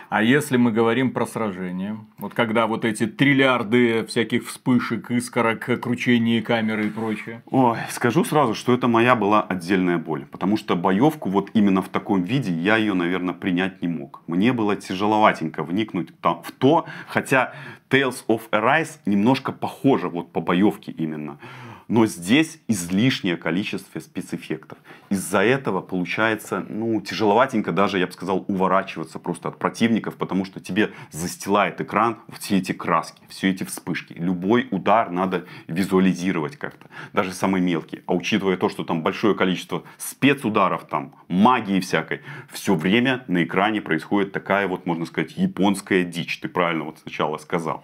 А 0.09 0.21
если 0.21 0.57
мы 0.57 0.71
говорим 0.71 1.11
про 1.11 1.25
сражение, 1.25 1.97
вот 2.17 2.33
когда 2.33 2.67
вот 2.67 2.85
эти 2.85 3.07
триллиарды 3.07 4.05
всяких 4.05 4.47
вспышек, 4.47 5.09
искорок, 5.11 5.81
кручения 5.81 6.41
камеры 6.41 6.87
и 6.87 6.89
прочее? 6.89 7.41
Ой, 7.47 7.77
скажу 7.89 8.23
сразу, 8.23 8.53
что 8.53 8.73
это 8.73 8.87
моя 8.87 9.15
была 9.15 9.41
отдельная 9.41 9.97
боль. 9.97 10.25
Потому 10.25 10.57
что 10.57 10.75
боевку 10.75 11.29
вот 11.29 11.49
именно 11.53 11.81
в 11.81 11.89
таком 11.89 12.23
виде 12.23 12.51
я 12.51 12.77
ее, 12.77 12.93
наверное, 12.93 13.33
принять 13.33 13.81
не 13.81 13.87
мог. 13.87 14.21
Мне 14.27 14.53
было 14.53 14.75
тяжеловатенько 14.75 15.63
вникнуть 15.63 16.17
там, 16.19 16.43
в 16.43 16.51
то, 16.51 16.85
хотя 17.07 17.53
Tales 17.89 18.25
of 18.27 18.41
Arise 18.51 18.99
немножко 19.05 19.51
похоже 19.51 20.09
вот 20.09 20.31
по 20.31 20.41
боевке 20.41 20.91
именно. 20.91 21.39
Но 21.87 22.05
здесь 22.05 22.59
излишнее 22.67 23.37
количество 23.37 23.99
спецэффектов. 23.99 24.77
Из-за 25.09 25.43
этого 25.43 25.81
получается, 25.81 26.65
ну, 26.67 26.99
тяжеловатенько 27.01 27.71
даже, 27.71 27.99
я 27.99 28.07
бы 28.07 28.13
сказал, 28.13 28.43
уворачиваться 28.47 29.19
просто 29.19 29.49
от 29.49 29.59
противников, 29.59 30.15
потому 30.15 30.45
что 30.45 30.59
тебе 30.59 30.91
застилает 31.11 31.79
экран 31.81 32.17
все 32.39 32.57
эти 32.57 32.71
краски, 32.71 33.21
все 33.29 33.51
эти 33.51 33.63
вспышки. 33.63 34.13
Любой 34.13 34.67
удар 34.71 35.11
надо 35.11 35.45
визуализировать 35.67 36.57
как-то, 36.57 36.87
даже 37.13 37.33
самый 37.33 37.61
мелкий. 37.61 38.01
А 38.07 38.13
учитывая 38.13 38.57
то, 38.57 38.69
что 38.69 38.83
там 38.83 39.03
большое 39.03 39.35
количество 39.35 39.83
спецударов, 39.97 40.85
там, 40.87 41.15
магии 41.27 41.79
всякой, 41.79 42.21
все 42.51 42.75
время 42.75 43.23
на 43.27 43.43
экране 43.43 43.81
происходит 43.81 44.31
такая 44.31 44.67
вот, 44.67 44.85
можно 44.85 45.05
сказать, 45.05 45.37
японская 45.37 46.03
дичь. 46.03 46.39
Ты 46.39 46.49
правильно 46.49 46.85
вот 46.85 46.99
сначала 46.99 47.37
сказал. 47.37 47.83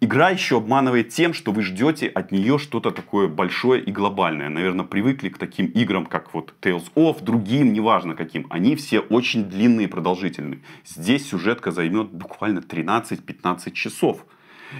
Игра 0.00 0.30
еще 0.30 0.58
обманывает 0.58 1.08
тем, 1.08 1.34
что 1.34 1.52
вы 1.52 1.62
ждете 1.62 2.06
от 2.06 2.30
нее 2.30 2.58
что-то 2.58 2.90
такое 2.90 3.15
такое 3.16 3.28
большое 3.28 3.82
и 3.82 3.90
глобальное. 3.90 4.50
Наверное, 4.50 4.84
привыкли 4.84 5.30
к 5.30 5.38
таким 5.38 5.66
играм, 5.68 6.04
как 6.04 6.34
вот 6.34 6.52
Tales 6.60 6.92
of, 6.94 7.24
другим, 7.24 7.72
неважно 7.72 8.14
каким. 8.14 8.46
Они 8.50 8.76
все 8.76 9.00
очень 9.00 9.44
длинные 9.44 9.86
и 9.86 9.90
продолжительные. 9.90 10.60
Здесь 10.84 11.26
сюжетка 11.26 11.70
займет 11.70 12.10
буквально 12.10 12.58
13-15 12.58 13.72
часов. 13.72 14.26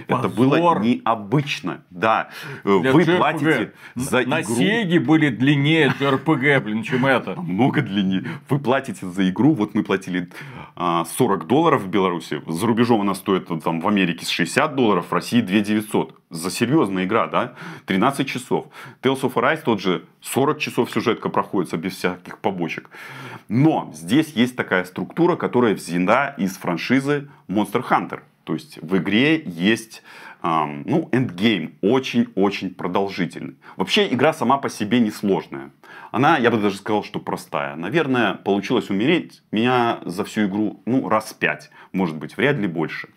Это 0.07 0.28
было 0.28 0.78
необычно. 0.81 1.83
Да. 1.90 2.28
Для 2.64 2.93
Вы 2.93 3.02
JRPG. 3.02 3.16
платите 3.16 3.73
за 3.95 4.26
На 4.26 4.43
игру... 4.43 4.55
Сеге 4.55 5.00
были 5.00 5.31
длиннее 5.31 5.93
JRPG, 5.99 6.61
блин, 6.61 6.83
чем 6.83 7.07
это. 7.07 7.40
Много 7.40 7.83
длиннее. 7.83 8.25
Вы 8.49 8.59
платите 8.59 9.07
за 9.07 9.28
игру, 9.28 9.55
вот 9.55 9.75
мы 9.75 9.83
платили 9.83 10.28
40 10.76 10.76
а, 10.76 11.47
долларов 11.47 11.83
в 11.83 11.88
Беларуси, 11.88 12.43
за 12.47 12.66
рубежом 12.66 13.00
она 13.00 13.14
стоит 13.14 13.49
там, 13.62 13.81
в 13.81 13.88
Америке 13.88 14.26
60 14.26 14.75
долларов, 14.75 15.07
в 15.11 15.12
России 15.12 15.40
2 15.40 15.61
900. 15.61 16.14
За 16.28 16.50
серьезная 16.50 17.05
игра, 17.05 17.28
да? 17.28 17.55
13 17.87 18.28
часов. 18.28 18.66
Tales 19.00 19.21
of 19.21 19.35
Arise 19.35 19.62
тот 19.64 19.81
же 19.81 20.05
40 20.23 20.59
часов 20.59 20.90
сюжетка 20.90 21.28
проходится 21.28 21.76
без 21.76 21.95
всяких 21.95 22.38
побочек. 22.38 22.90
Но 23.49 23.93
здесь 23.95 24.33
есть 24.33 24.57
такая 24.57 24.85
структура, 24.85 25.37
которая 25.37 25.75
взята 25.75 26.35
из 26.37 26.57
франшизы 26.57 27.28
Monster 27.49 27.85
Hunter. 27.88 28.21
То 28.47 28.55
есть 28.55 28.79
в 28.81 28.97
игре 28.97 29.43
есть 29.45 30.05
эм, 30.45 30.85
ну, 30.87 31.09
эндгейм 31.11 31.75
очень-очень 31.83 32.73
продолжительный. 32.73 33.57
Вообще 33.76 34.07
игра 34.07 34.33
сама 34.33 34.59
по 34.59 34.71
себе 34.71 35.00
несложная. 35.00 35.73
Она, 36.12 36.38
я 36.38 36.53
бы 36.53 36.59
даже 36.59 36.76
сказал, 36.76 37.03
что 37.03 37.19
простая. 37.19 37.75
Наверное, 37.75 38.35
получилось 38.35 38.88
умереть 38.88 39.43
меня 39.50 39.99
за 40.05 40.25
всю 40.25 40.47
игру 40.47 40.81
ну, 40.87 41.09
раз 41.09 41.33
пять, 41.33 41.71
может 41.91 42.17
быть, 42.17 42.37
вряд 42.37 42.57
ли 42.57 42.69
больше. 42.69 43.09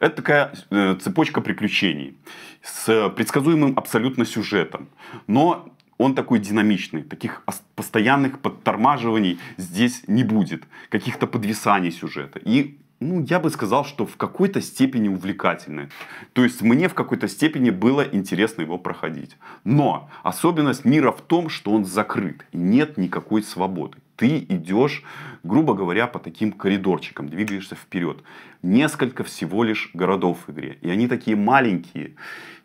Это 0.00 0.16
такая 0.16 0.52
э, 0.70 0.96
цепочка 0.98 1.42
приключений 1.42 2.16
с 2.62 3.10
предсказуемым 3.10 3.74
абсолютно 3.76 4.24
сюжетом. 4.24 4.88
Но 5.26 5.68
он 5.98 6.14
такой 6.14 6.38
динамичный. 6.38 7.02
Таких 7.02 7.44
постоянных 7.76 8.40
подтормаживаний 8.40 9.38
здесь 9.58 10.04
не 10.06 10.24
будет. 10.24 10.64
Каких-то 10.88 11.26
подвисаний 11.26 11.92
сюжета. 11.92 12.38
И 12.38 12.78
ну, 13.02 13.24
я 13.28 13.40
бы 13.40 13.50
сказал, 13.50 13.84
что 13.84 14.06
в 14.06 14.16
какой-то 14.16 14.60
степени 14.60 15.08
увлекательный. 15.08 15.88
То 16.32 16.44
есть 16.44 16.62
мне 16.62 16.88
в 16.88 16.94
какой-то 16.94 17.28
степени 17.28 17.70
было 17.70 18.02
интересно 18.02 18.62
его 18.62 18.78
проходить. 18.78 19.36
Но 19.64 20.08
особенность 20.22 20.84
мира 20.84 21.12
в 21.12 21.20
том, 21.20 21.48
что 21.48 21.72
он 21.72 21.84
закрыт. 21.84 22.46
И 22.52 22.58
нет 22.58 22.96
никакой 22.96 23.42
свободы. 23.42 23.98
Ты 24.16 24.38
идешь, 24.38 25.02
грубо 25.42 25.74
говоря, 25.74 26.06
по 26.06 26.18
таким 26.18 26.52
коридорчикам, 26.52 27.28
двигаешься 27.28 27.74
вперед. 27.74 28.22
Несколько 28.62 29.24
всего 29.24 29.64
лишь 29.64 29.90
городов 29.94 30.38
в 30.46 30.52
игре. 30.52 30.78
И 30.80 30.90
они 30.90 31.08
такие 31.08 31.36
маленькие, 31.36 32.14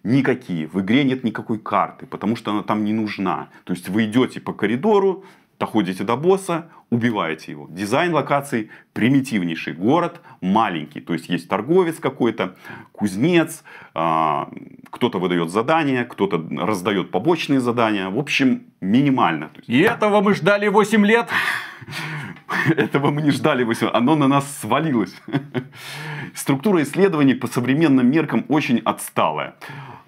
никакие. 0.03 0.67
В 0.67 0.79
игре 0.82 1.03
нет 1.03 1.24
никакой 1.24 1.58
карты, 1.58 2.06
потому 2.06 2.36
что 2.36 2.51
она 2.51 2.63
там 2.63 2.84
не 2.84 2.94
нужна. 2.94 3.50
То 3.63 3.74
есть 3.74 3.89
вы 3.89 4.06
идете 4.06 4.39
по 4.39 4.53
коридору, 4.53 5.24
доходите 5.60 6.04
до 6.04 6.16
босса, 6.16 6.70
убиваете 6.90 7.52
его. 7.52 7.68
Дизайн 7.70 8.14
локаций 8.14 8.70
примитивнейший. 8.94 9.74
Город 9.74 10.22
маленький. 10.42 11.02
То 11.02 11.14
есть 11.14 11.30
есть 11.30 11.50
торговец 11.50 12.00
какой-то, 12.00 12.56
кузнец, 12.92 13.64
а, 13.94 14.50
кто-то 14.90 15.20
выдает 15.20 15.50
задания, 15.50 16.06
кто-то 16.06 16.44
раздает 16.58 17.12
побочные 17.12 17.60
задания. 17.60 18.10
В 18.10 18.18
общем, 18.18 18.64
минимально. 18.82 19.52
И 19.66 19.80
этого 19.80 20.22
мы 20.22 20.34
ждали 20.34 20.68
8 20.68 21.06
лет. 21.06 21.28
Этого 22.76 23.12
мы 23.12 23.22
не 23.22 23.32
ждали 23.32 23.64
8 23.64 23.90
Оно 23.94 24.16
на 24.16 24.28
нас 24.28 24.60
свалилось. 24.60 25.16
Структура 26.34 26.82
исследований 26.84 27.34
по 27.34 27.48
современным 27.48 28.10
меркам 28.10 28.46
очень 28.48 28.80
отсталая. 28.86 29.56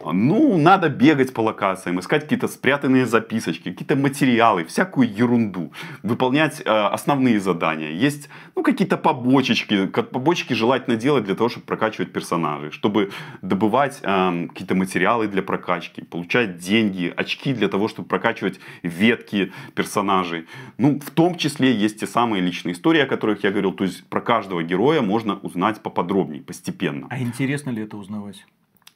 Ну, 0.06 0.58
надо 0.58 0.89
бегать 0.89 1.34
по 1.34 1.41
локациям, 1.41 2.00
искать 2.00 2.24
какие-то 2.24 2.48
спрятанные 2.48 3.06
записочки, 3.06 3.72
какие-то 3.72 3.96
материалы, 3.96 4.63
всякую 4.63 5.13
ерунду. 5.13 5.72
Выполнять 6.03 6.62
э, 6.62 6.70
основные 6.70 7.39
задания. 7.39 7.91
Есть 7.91 8.29
ну, 8.56 8.63
какие-то 8.63 8.98
побочечки. 8.98 9.88
Побочки 9.88 10.53
желательно 10.53 10.96
делать 10.96 11.25
для 11.25 11.36
того, 11.36 11.50
чтобы 11.50 11.65
прокачивать 11.65 12.12
персонажей. 12.12 12.72
Чтобы 12.72 13.12
добывать 13.41 14.00
э, 14.01 14.48
какие-то 14.48 14.75
материалы 14.75 15.27
для 15.27 15.41
прокачки. 15.41 16.01
Получать 16.01 16.58
деньги, 16.58 17.13
очки 17.15 17.53
для 17.53 17.68
того, 17.68 17.88
чтобы 17.88 18.08
прокачивать 18.08 18.60
ветки 18.84 19.51
персонажей. 19.75 20.48
Ну, 20.77 21.00
в 21.00 21.12
том 21.12 21.36
числе 21.36 21.72
есть 21.72 22.00
те 22.00 22.08
самые 22.08 22.41
личные 22.41 22.74
истории, 22.74 23.01
о 23.01 23.06
которых 23.06 23.44
я 23.44 23.51
говорил. 23.51 23.74
То 23.74 23.84
есть 23.84 24.06
про 24.08 24.22
каждого 24.22 24.63
героя 24.63 25.01
можно 25.01 25.36
узнать 25.36 25.82
поподробнее, 25.82 26.41
постепенно. 26.41 27.08
А 27.10 27.20
интересно 27.20 27.72
ли 27.72 27.84
это 27.84 27.98
узнавать? 27.98 28.46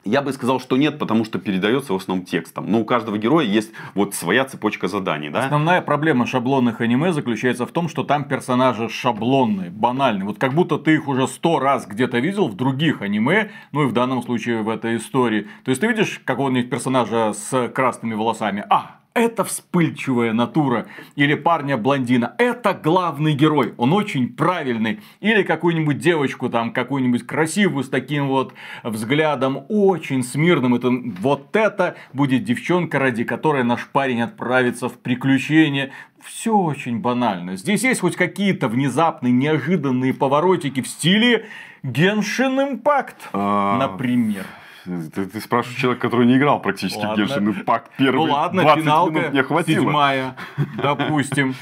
Я 0.05 0.21
бы 0.21 0.33
сказал, 0.33 0.59
что 0.59 0.75
нет, 0.75 0.99
потому 0.99 1.23
что 1.23 1.39
передается 1.39 1.93
в 1.93 1.95
основном 1.95 2.25
текстом. 2.25 2.69
Но 2.69 2.81
у 2.81 2.85
каждого 2.85 3.17
героя 3.17 3.45
есть 3.45 3.71
вот 3.95 4.13
своя 4.15 4.43
цепочка 4.45 4.87
заданий. 4.87 5.29
Да? 5.29 5.45
Основная 5.45 5.81
проблема 5.81 6.25
шаблонных 6.25 6.81
аниме 6.81 7.13
заключается 7.13 7.65
в 7.65 7.71
том, 7.71 7.87
что 7.87 8.03
там 8.03 8.25
персонажи 8.25 8.89
шаблонные, 8.89 9.69
банальные. 9.69 10.25
Вот 10.25 10.39
как 10.39 10.53
будто 10.53 10.77
ты 10.77 10.95
их 10.95 11.07
уже 11.07 11.27
сто 11.27 11.59
раз 11.59 11.87
где-то 11.87 12.19
видел 12.19 12.47
в 12.47 12.55
других 12.55 13.01
аниме, 13.01 13.51
ну 13.71 13.83
и 13.83 13.85
в 13.85 13.93
данном 13.93 14.23
случае 14.23 14.61
в 14.61 14.69
этой 14.69 14.97
истории. 14.97 15.47
То 15.63 15.69
есть 15.69 15.81
ты 15.81 15.87
видишь 15.87 16.21
какого-нибудь 16.25 16.69
персонажа 16.69 17.33
с 17.33 17.69
красными 17.69 18.13
волосами, 18.13 18.65
а, 18.69 19.02
это 19.13 19.43
вспыльчивая 19.43 20.33
натура. 20.33 20.87
Или 21.15 21.35
парня-блондина. 21.35 22.35
Это 22.37 22.73
главный 22.73 23.33
герой. 23.33 23.73
Он 23.77 23.93
очень 23.93 24.33
правильный. 24.33 24.99
Или 25.19 25.43
какую-нибудь 25.43 25.97
девочку 25.99 26.49
там, 26.49 26.71
какую-нибудь 26.71 27.25
красивую 27.25 27.83
с 27.83 27.89
таким 27.89 28.27
вот 28.27 28.53
взглядом, 28.83 29.65
очень 29.69 30.23
смирным. 30.23 30.75
Это, 30.75 30.89
вот 31.19 31.55
это 31.55 31.95
будет 32.13 32.43
девчонка, 32.43 32.99
ради 32.99 33.23
которой 33.23 33.63
наш 33.63 33.87
парень 33.87 34.21
отправится 34.21 34.89
в 34.89 34.97
приключения. 34.97 35.91
Все 36.23 36.55
очень 36.55 36.99
банально. 36.99 37.57
Здесь 37.57 37.83
есть 37.83 38.01
хоть 38.01 38.15
какие-то 38.15 38.67
внезапные, 38.67 39.33
неожиданные 39.33 40.13
поворотики 40.13 40.81
в 40.81 40.87
стиле 40.87 41.47
Genshin 41.83 42.81
Impact, 42.81 43.15
а, 43.33 43.77
например. 43.77 44.45
Ты, 44.85 45.25
ты 45.25 45.39
спрашиваешь 45.39 45.79
человека, 45.79 46.07
который 46.07 46.27
не 46.27 46.37
играл 46.37 46.61
практически 46.61 47.05
ладно. 47.05 47.25
в 47.25 47.29
Genshin 47.29 47.53
Impact 47.53 47.83
первый 47.97 48.27
ну, 48.27 48.33
ладно, 48.33 48.61
20 48.63 48.83
финалка, 48.83 49.13
минут 49.13 49.33
не 49.33 49.43
хватило. 49.43 49.83
Седьмая, 49.85 50.35
допустим. 50.77 51.55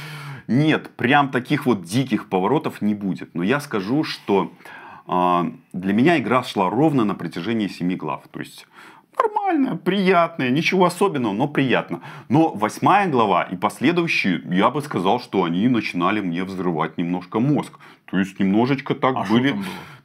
Нет, 0.47 0.89
прям 0.97 1.29
таких 1.29 1.65
вот 1.65 1.83
диких 1.83 2.27
поворотов 2.27 2.81
не 2.81 2.95
будет. 2.95 3.35
Но 3.35 3.43
я 3.43 3.59
скажу, 3.59 4.03
что 4.03 4.51
э, 5.07 5.51
для 5.71 5.93
меня 5.93 6.19
игра 6.19 6.43
шла 6.43 6.69
ровно 6.69 7.05
на 7.05 7.15
протяжении 7.15 7.67
семи 7.67 7.95
глав. 7.95 8.23
То 8.31 8.39
есть 8.39 8.67
нормальная, 9.17 9.75
приятная, 9.75 10.49
ничего 10.49 10.85
особенного, 10.85 11.33
но 11.33 11.47
приятно. 11.47 12.01
Но 12.29 12.49
восьмая 12.49 13.07
глава 13.07 13.43
и 13.43 13.55
последующие, 13.55 14.41
я 14.49 14.69
бы 14.69 14.81
сказал, 14.81 15.19
что 15.19 15.43
они 15.43 15.67
начинали 15.67 16.21
мне 16.21 16.43
взрывать 16.43 16.97
немножко 16.97 17.39
мозг. 17.39 17.79
То 18.11 18.19
есть 18.19 18.39
немножечко 18.39 18.93
так 18.93 19.15
а 19.15 19.23
были 19.23 19.55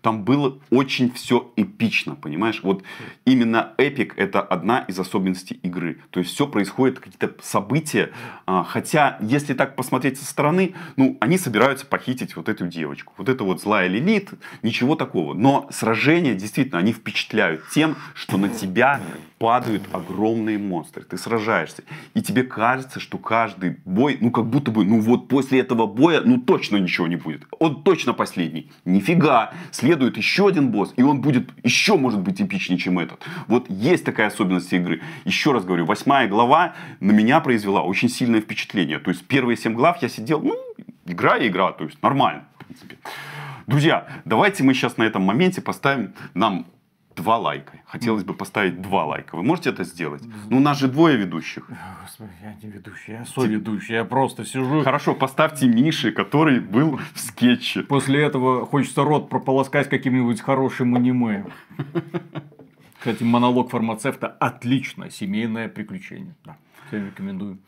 там 0.06 0.22
было 0.22 0.60
очень 0.70 1.12
все 1.12 1.52
эпично, 1.56 2.14
понимаешь? 2.14 2.60
Вот 2.62 2.84
именно 3.24 3.72
эпик 3.76 4.14
это 4.16 4.40
одна 4.40 4.84
из 4.86 4.96
особенностей 5.00 5.54
игры. 5.64 5.98
То 6.10 6.20
есть 6.20 6.32
все 6.32 6.46
происходит, 6.46 7.00
какие-то 7.00 7.34
события. 7.42 8.12
А, 8.46 8.62
хотя, 8.62 9.18
если 9.20 9.52
так 9.52 9.74
посмотреть 9.74 10.16
со 10.20 10.24
стороны, 10.24 10.74
ну, 10.94 11.16
они 11.20 11.38
собираются 11.38 11.86
похитить 11.86 12.36
вот 12.36 12.48
эту 12.48 12.68
девочку. 12.68 13.14
Вот 13.16 13.28
это 13.28 13.42
вот 13.42 13.60
злая 13.60 13.88
Лилит, 13.88 14.30
ничего 14.62 14.94
такого. 14.94 15.34
Но 15.34 15.66
сражения, 15.72 16.34
действительно, 16.34 16.78
они 16.78 16.92
впечатляют 16.92 17.68
тем, 17.70 17.96
что 18.14 18.36
на 18.36 18.48
тебя 18.48 19.00
падают 19.38 19.82
огромные 19.92 20.58
монстры. 20.58 21.04
Ты 21.04 21.18
сражаешься. 21.18 21.82
И 22.14 22.22
тебе 22.22 22.42
кажется, 22.42 23.00
что 23.00 23.18
каждый 23.18 23.78
бой, 23.84 24.16
ну, 24.20 24.30
как 24.30 24.46
будто 24.46 24.70
бы, 24.70 24.84
ну, 24.84 25.00
вот 25.00 25.28
после 25.28 25.60
этого 25.60 25.86
боя, 25.86 26.22
ну, 26.24 26.40
точно 26.40 26.76
ничего 26.76 27.06
не 27.06 27.16
будет. 27.16 27.44
Он 27.58 27.82
точно 27.82 28.14
последний. 28.14 28.70
Нифига. 28.84 29.52
Следует 29.72 30.16
еще 30.16 30.48
один 30.48 30.70
босс, 30.70 30.94
и 30.96 31.02
он 31.02 31.20
будет 31.20 31.50
еще, 31.62 31.96
может 31.96 32.20
быть, 32.20 32.40
эпичнее, 32.40 32.78
чем 32.78 32.98
этот. 32.98 33.22
Вот 33.46 33.68
есть 33.68 34.04
такая 34.04 34.28
особенность 34.28 34.72
игры. 34.72 35.02
Еще 35.24 35.52
раз 35.52 35.64
говорю, 35.64 35.84
восьмая 35.84 36.28
глава 36.28 36.74
на 37.00 37.12
меня 37.12 37.40
произвела 37.40 37.82
очень 37.82 38.08
сильное 38.08 38.40
впечатление. 38.40 38.98
То 38.98 39.10
есть, 39.10 39.26
первые 39.26 39.56
семь 39.56 39.74
глав 39.74 40.00
я 40.02 40.08
сидел, 40.08 40.40
ну, 40.40 40.56
игра 41.04 41.36
и 41.36 41.48
игра, 41.48 41.72
то 41.72 41.84
есть, 41.84 42.02
нормально, 42.02 42.44
в 42.58 42.64
принципе. 42.64 42.96
Друзья, 43.66 44.06
давайте 44.24 44.62
мы 44.62 44.74
сейчас 44.74 44.96
на 44.96 45.02
этом 45.02 45.22
моменте 45.22 45.60
поставим 45.60 46.14
нам 46.34 46.66
два 47.16 47.38
лайка. 47.38 47.80
Хотелось 47.86 48.24
бы 48.24 48.34
поставить 48.34 48.80
два 48.80 49.04
лайка. 49.06 49.36
Вы 49.36 49.42
можете 49.42 49.70
это 49.70 49.84
сделать? 49.84 50.22
Ну, 50.50 50.58
у 50.58 50.60
нас 50.60 50.78
же 50.78 50.88
двое 50.88 51.16
ведущих. 51.16 51.68
Господи, 52.02 52.30
я 52.42 52.54
не 52.62 52.70
ведущий, 52.70 53.12
я 53.12 53.24
соведущий. 53.24 53.94
Я 53.94 54.04
просто 54.04 54.44
сижу. 54.44 54.82
Хорошо, 54.82 55.14
поставьте 55.14 55.66
Миши, 55.66 56.12
который 56.12 56.60
был 56.60 57.00
в 57.14 57.18
скетче. 57.18 57.82
После 57.82 58.22
этого 58.22 58.66
хочется 58.66 59.02
рот 59.02 59.28
прополоскать 59.28 59.88
каким-нибудь 59.88 60.40
хорошим 60.40 60.94
аниме. 60.94 61.46
Кстати, 62.98 63.22
монолог 63.22 63.70
фармацевта 63.70 64.26
отлично. 64.26 65.10
Семейное 65.10 65.68
приключение. 65.68 66.34
Да, 66.44 66.56
всем 66.88 67.06
рекомендую. 67.06 67.58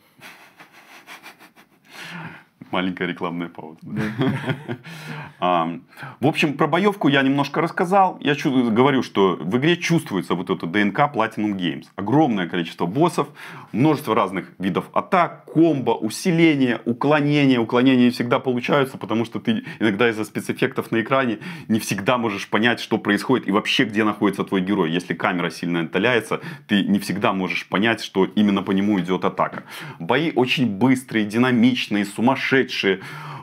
Маленькая 2.71 3.09
рекламная 3.09 3.49
пауза. 3.49 3.79
В 5.41 6.27
общем, 6.27 6.55
про 6.55 6.67
боевку 6.67 7.09
я 7.09 7.23
немножко 7.23 7.61
рассказал. 7.61 8.19
Я 8.21 8.35
говорю, 8.35 9.03
что 9.03 9.39
в 9.41 9.57
игре 9.57 9.77
чувствуется 9.77 10.35
вот 10.35 10.51
это 10.51 10.67
ДНК 10.67 10.99
Platinum 11.15 11.57
Games. 11.57 11.87
Огромное 11.97 12.49
количество 12.49 12.87
боссов, 12.87 13.29
множество 13.73 14.15
разных 14.15 14.53
видов 14.59 14.91
атак, 14.93 15.45
комбо, 15.47 15.93
усиления, 15.93 16.81
уклонения. 16.85 17.61
Уклонения 17.61 18.07
не 18.07 18.11
всегда 18.11 18.39
получаются, 18.39 18.99
потому 18.99 19.25
что 19.25 19.41
ты 19.41 19.65
иногда 19.79 20.11
из-за 20.11 20.25
спецэффектов 20.25 20.91
на 20.91 21.01
экране 21.01 21.39
не 21.69 21.79
всегда 21.79 22.19
можешь 22.19 22.49
понять, 22.49 22.81
что 22.81 22.99
происходит 22.99 23.49
и 23.49 23.53
вообще 23.53 23.85
где 23.85 24.05
находится 24.05 24.45
твой 24.45 24.61
герой. 24.61 24.91
Если 24.91 25.15
камера 25.15 25.51
сильно 25.51 25.81
отдаляется, 25.81 26.41
ты 26.67 26.85
не 26.85 26.99
всегда 26.99 27.33
можешь 27.33 27.69
понять, 27.69 28.03
что 28.03 28.25
именно 28.25 28.63
по 28.63 28.73
нему 28.73 28.99
идет 29.01 29.25
атака. 29.25 29.65
Бои 29.99 30.33
очень 30.35 30.67
быстрые, 30.67 31.25
динамичные, 31.25 32.05
сумасшедшие. 32.05 32.58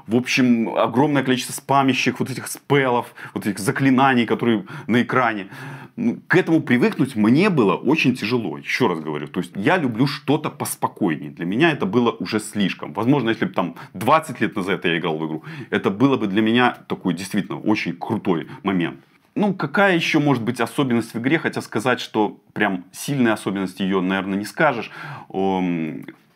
В 0.07 0.15
общем, 0.15 0.69
огромное 0.77 1.23
количество 1.23 1.53
спамящих 1.53 2.19
вот 2.19 2.29
этих 2.29 2.47
спелов, 2.47 3.13
вот 3.33 3.47
этих 3.47 3.57
заклинаний, 3.57 4.27
которые 4.27 4.65
на 4.85 5.01
экране. 5.01 5.47
Ну, 5.95 6.19
к 6.27 6.35
этому 6.35 6.61
привыкнуть 6.61 7.15
мне 7.15 7.49
было 7.49 7.75
очень 7.75 8.15
тяжело. 8.15 8.57
Еще 8.57 8.87
раз 8.87 8.99
говорю, 8.99 9.27
то 9.27 9.39
есть 9.39 9.53
я 9.55 9.77
люблю 9.77 10.05
что-то 10.05 10.51
поспокойнее. 10.51 11.31
Для 11.31 11.45
меня 11.45 11.71
это 11.71 11.85
было 11.87 12.11
уже 12.11 12.39
слишком. 12.39 12.93
Возможно, 12.93 13.29
если 13.29 13.45
бы 13.45 13.53
там 13.53 13.75
20 13.93 14.41
лет 14.41 14.55
назад 14.55 14.85
я 14.85 14.97
играл 14.97 15.17
в 15.17 15.25
игру, 15.25 15.43
это 15.71 15.89
было 15.89 16.17
бы 16.17 16.27
для 16.27 16.41
меня 16.41 16.77
такой 16.87 17.13
действительно 17.13 17.57
очень 17.59 17.93
крутой 17.93 18.47
момент. 18.61 18.99
Ну, 19.33 19.53
какая 19.53 19.95
еще 19.95 20.19
может 20.19 20.43
быть 20.43 20.59
особенность 20.59 21.13
в 21.13 21.19
игре? 21.19 21.39
Хотя 21.39 21.61
сказать, 21.61 21.99
что 21.99 22.39
прям 22.53 22.85
сильная 22.91 23.33
особенность 23.33 23.79
ее, 23.79 24.01
наверное, 24.01 24.37
не 24.37 24.45
скажешь. 24.45 24.91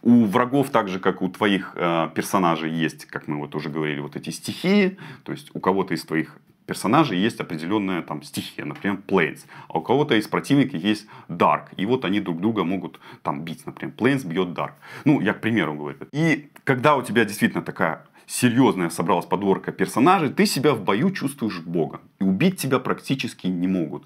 У 0.01 0.25
врагов, 0.25 0.69
так 0.69 0.88
же 0.88 0.99
как 0.99 1.21
у 1.21 1.29
твоих 1.29 1.73
э, 1.75 2.09
персонажей, 2.15 2.71
есть, 2.71 3.05
как 3.05 3.27
мы 3.27 3.38
вот 3.38 3.55
уже 3.55 3.69
говорили, 3.69 3.99
вот 3.99 4.15
эти 4.15 4.29
стихии. 4.29 4.97
То 5.23 5.31
есть 5.31 5.49
у 5.53 5.59
кого-то 5.59 5.93
из 5.93 6.03
твоих 6.05 6.38
персонажей 6.65 7.17
есть 7.17 7.39
определенная 7.39 8.01
там 8.03 8.21
стихия, 8.21 8.63
например, 8.63 8.99
Planes. 9.07 9.39
А 9.67 9.79
у 9.79 9.81
кого-то 9.81 10.15
из 10.15 10.27
противников 10.27 10.81
есть 10.81 11.07
Dark. 11.27 11.63
И 11.77 11.85
вот 11.85 12.05
они 12.05 12.19
друг 12.19 12.39
друга 12.39 12.63
могут 12.63 12.99
там 13.23 13.41
бить. 13.41 13.65
Например, 13.65 13.93
Planes 13.97 14.25
бьет 14.25 14.49
Dark. 14.49 14.73
Ну, 15.03 15.19
я 15.19 15.33
к 15.33 15.41
примеру 15.41 15.73
говорю. 15.73 15.97
И 16.12 16.49
когда 16.63 16.95
у 16.95 17.01
тебя 17.01 17.25
действительно 17.25 17.63
такая 17.63 18.05
серьезная 18.27 18.91
собралась 18.91 19.25
подборка 19.25 19.71
персонажей, 19.71 20.29
ты 20.29 20.45
себя 20.45 20.73
в 20.73 20.83
бою 20.83 21.09
чувствуешь 21.09 21.59
богом. 21.59 22.01
И 22.19 22.23
убить 22.23 22.57
тебя 22.57 22.77
практически 22.77 23.47
не 23.47 23.67
могут. 23.67 24.03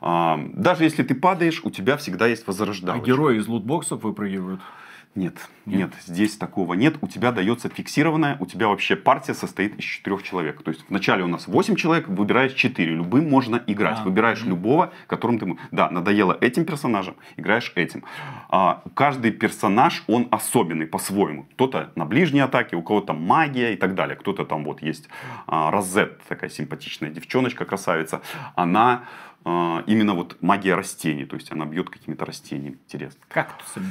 А, 0.00 0.40
даже 0.54 0.82
если 0.82 1.04
ты 1.04 1.14
падаешь, 1.14 1.60
у 1.64 1.70
тебя 1.70 1.96
всегда 1.96 2.26
есть 2.26 2.46
возрождалочка. 2.48 3.04
А 3.04 3.06
герои 3.06 3.38
из 3.38 3.46
лутбоксов 3.46 4.02
выпрыгивают? 4.02 4.60
Нет, 5.16 5.34
нет, 5.66 5.76
нет, 5.76 5.94
здесь 6.06 6.36
такого 6.36 6.74
нет. 6.74 6.94
У 7.00 7.08
тебя 7.08 7.32
дается 7.32 7.68
фиксированная, 7.68 8.36
у 8.38 8.46
тебя 8.46 8.68
вообще 8.68 8.94
партия 8.94 9.34
состоит 9.34 9.76
из 9.76 9.84
четырех 9.84 10.22
человек. 10.22 10.62
То 10.62 10.70
есть 10.70 10.84
вначале 10.88 11.24
у 11.24 11.26
нас 11.26 11.48
8 11.48 11.74
человек, 11.74 12.06
выбираешь 12.06 12.52
4. 12.52 12.94
Любым 12.94 13.28
можно 13.28 13.60
играть. 13.66 13.98
А, 14.00 14.04
Выбираешь 14.04 14.42
угу. 14.42 14.50
любого, 14.50 14.92
которым 15.08 15.40
ты... 15.40 15.56
Да, 15.72 15.90
надоело 15.90 16.38
этим 16.40 16.64
персонажем, 16.64 17.16
играешь 17.36 17.72
этим. 17.74 18.04
А, 18.50 18.84
каждый 18.94 19.32
персонаж, 19.32 20.04
он 20.06 20.28
особенный 20.30 20.86
по-своему. 20.86 21.42
Кто-то 21.54 21.90
на 21.96 22.04
ближней 22.04 22.44
атаке, 22.44 22.76
у 22.76 22.82
кого-то 22.82 23.12
магия 23.12 23.74
и 23.74 23.76
так 23.76 23.96
далее. 23.96 24.16
Кто-то 24.16 24.44
там 24.44 24.62
вот 24.62 24.80
есть 24.80 25.08
а, 25.48 25.72
Розет, 25.72 26.22
такая 26.28 26.50
симпатичная 26.50 27.10
девчоночка, 27.10 27.64
красавица. 27.64 28.22
Она 28.54 29.06
а, 29.44 29.82
именно 29.88 30.14
вот 30.14 30.36
магия 30.40 30.76
растений. 30.76 31.24
То 31.24 31.34
есть 31.34 31.50
она 31.50 31.66
бьет 31.66 31.90
какими-то 31.90 32.24
растениями. 32.24 32.78
Интересно. 32.86 33.20
Кактусами. 33.28 33.86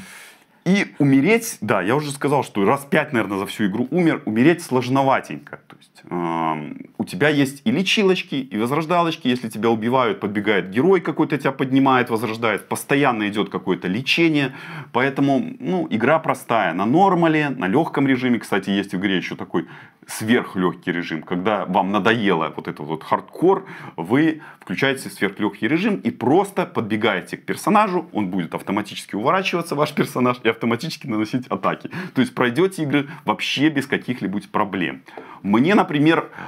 И 0.69 0.93
умереть, 0.99 1.58
да, 1.62 1.82
я 1.82 1.95
уже 1.95 2.12
сказал, 2.12 2.43
что 2.43 2.63
раз 2.63 2.86
пять, 2.88 3.12
наверное, 3.12 3.39
за 3.39 3.47
всю 3.47 3.65
игру 3.65 3.88
умер, 3.89 4.21
умереть 4.25 4.62
сложноватенько. 4.62 5.60
То 5.67 5.75
есть 5.77 5.88
э, 6.03 6.73
у 6.97 7.03
тебя 7.03 7.29
есть 7.29 7.62
и 7.65 7.71
лечилочки, 7.71 8.35
и 8.35 8.57
возрождалочки. 8.57 9.27
Если 9.27 9.49
тебя 9.49 9.69
убивают, 9.69 10.19
подбегает 10.19 10.69
герой 10.69 11.01
какой-то, 11.01 11.38
тебя 11.38 11.51
поднимает, 11.51 12.09
возрождает. 12.09 12.67
Постоянно 12.67 13.27
идет 13.27 13.49
какое-то 13.49 13.88
лечение. 13.88 14.55
Поэтому, 14.91 15.55
ну, 15.59 15.88
игра 15.89 16.19
простая. 16.19 16.73
На 16.73 16.85
нормале, 16.85 17.49
на 17.49 17.67
легком 17.67 18.07
режиме. 18.07 18.39
Кстати, 18.39 18.69
есть 18.69 18.93
в 18.93 18.97
игре 18.97 19.17
еще 19.17 19.35
такой 19.35 19.67
сверхлегкий 20.07 20.91
режим. 20.91 21.21
Когда 21.21 21.65
вам 21.65 21.91
надоело 21.91 22.51
вот 22.55 22.67
этот 22.67 22.85
вот 22.85 23.03
хардкор, 23.03 23.67
вы 23.95 24.41
включаете 24.59 25.09
сверхлегкий 25.09 25.67
режим 25.67 25.95
и 25.97 26.09
просто 26.09 26.65
подбегаете 26.65 27.38
к 27.38 27.45
персонажу. 27.45 28.09
Он 28.13 28.29
будет 28.29 28.55
автоматически 28.55 29.15
уворачиваться, 29.15 29.75
ваш 29.75 29.93
персонаж, 29.93 30.38
и 30.43 30.49
автоматически 30.49 31.07
наносить 31.07 31.47
атаки. 31.47 31.91
То 32.15 32.21
есть 32.21 32.33
пройдете 32.33 32.83
игры 32.83 33.07
вообще 33.25 33.69
без 33.69 33.85
каких-либо 33.85 34.39
проблем. 34.51 35.01
Мне, 35.43 35.75
например, 35.75 35.88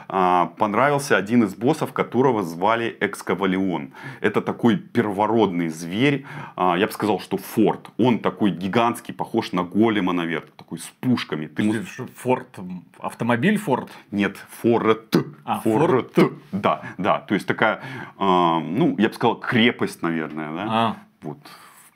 а, 0.07 0.47
понравился 0.57 1.17
один 1.17 1.43
из 1.43 1.55
боссов, 1.55 1.93
которого 1.93 2.43
звали 2.43 2.95
Экскавалион. 2.99 3.93
Это 4.21 4.41
такой 4.41 4.77
первородный 4.77 5.69
зверь. 5.69 6.25
А, 6.55 6.77
я 6.77 6.87
бы 6.87 6.93
сказал, 6.93 7.19
что 7.19 7.37
Форд. 7.37 7.89
Он 7.97 8.19
такой 8.19 8.51
гигантский, 8.51 9.13
похож 9.13 9.51
на 9.51 9.63
голема, 9.63 10.13
наверное. 10.13 10.51
Такой 10.57 10.79
с 10.79 10.91
пушками. 10.99 11.47
Ты... 11.47 11.83
Форд, 12.15 12.59
автомобиль 12.99 13.57
Форд? 13.57 13.89
Нет, 14.11 14.37
Форд. 14.61 15.15
А. 15.45 15.59
Форд. 15.59 16.17
Да, 16.51 16.81
да. 16.97 17.19
То 17.19 17.33
есть 17.33 17.47
такая, 17.47 17.81
а, 18.17 18.59
ну, 18.59 18.95
я 18.97 19.09
бы 19.09 19.13
сказал, 19.13 19.39
крепость, 19.39 20.01
наверное. 20.01 20.53
Да? 20.53 20.65
А. 20.69 20.97
Вот 21.21 21.37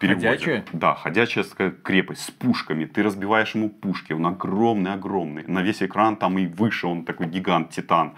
переводе. 0.07 0.27
Ходячая? 0.27 0.65
Да, 0.73 0.95
ходячая 0.95 1.43
крепость 1.83 2.21
с 2.21 2.31
пушками. 2.31 2.85
Ты 2.85 3.03
разбиваешь 3.03 3.55
ему 3.55 3.69
пушки, 3.69 4.13
он 4.13 4.25
огромный-огромный. 4.25 5.43
На 5.47 5.61
весь 5.61 5.81
экран 5.81 6.15
там 6.15 6.37
и 6.37 6.47
выше 6.47 6.87
он 6.87 7.05
такой 7.05 7.27
гигант, 7.27 7.71
титан. 7.71 8.13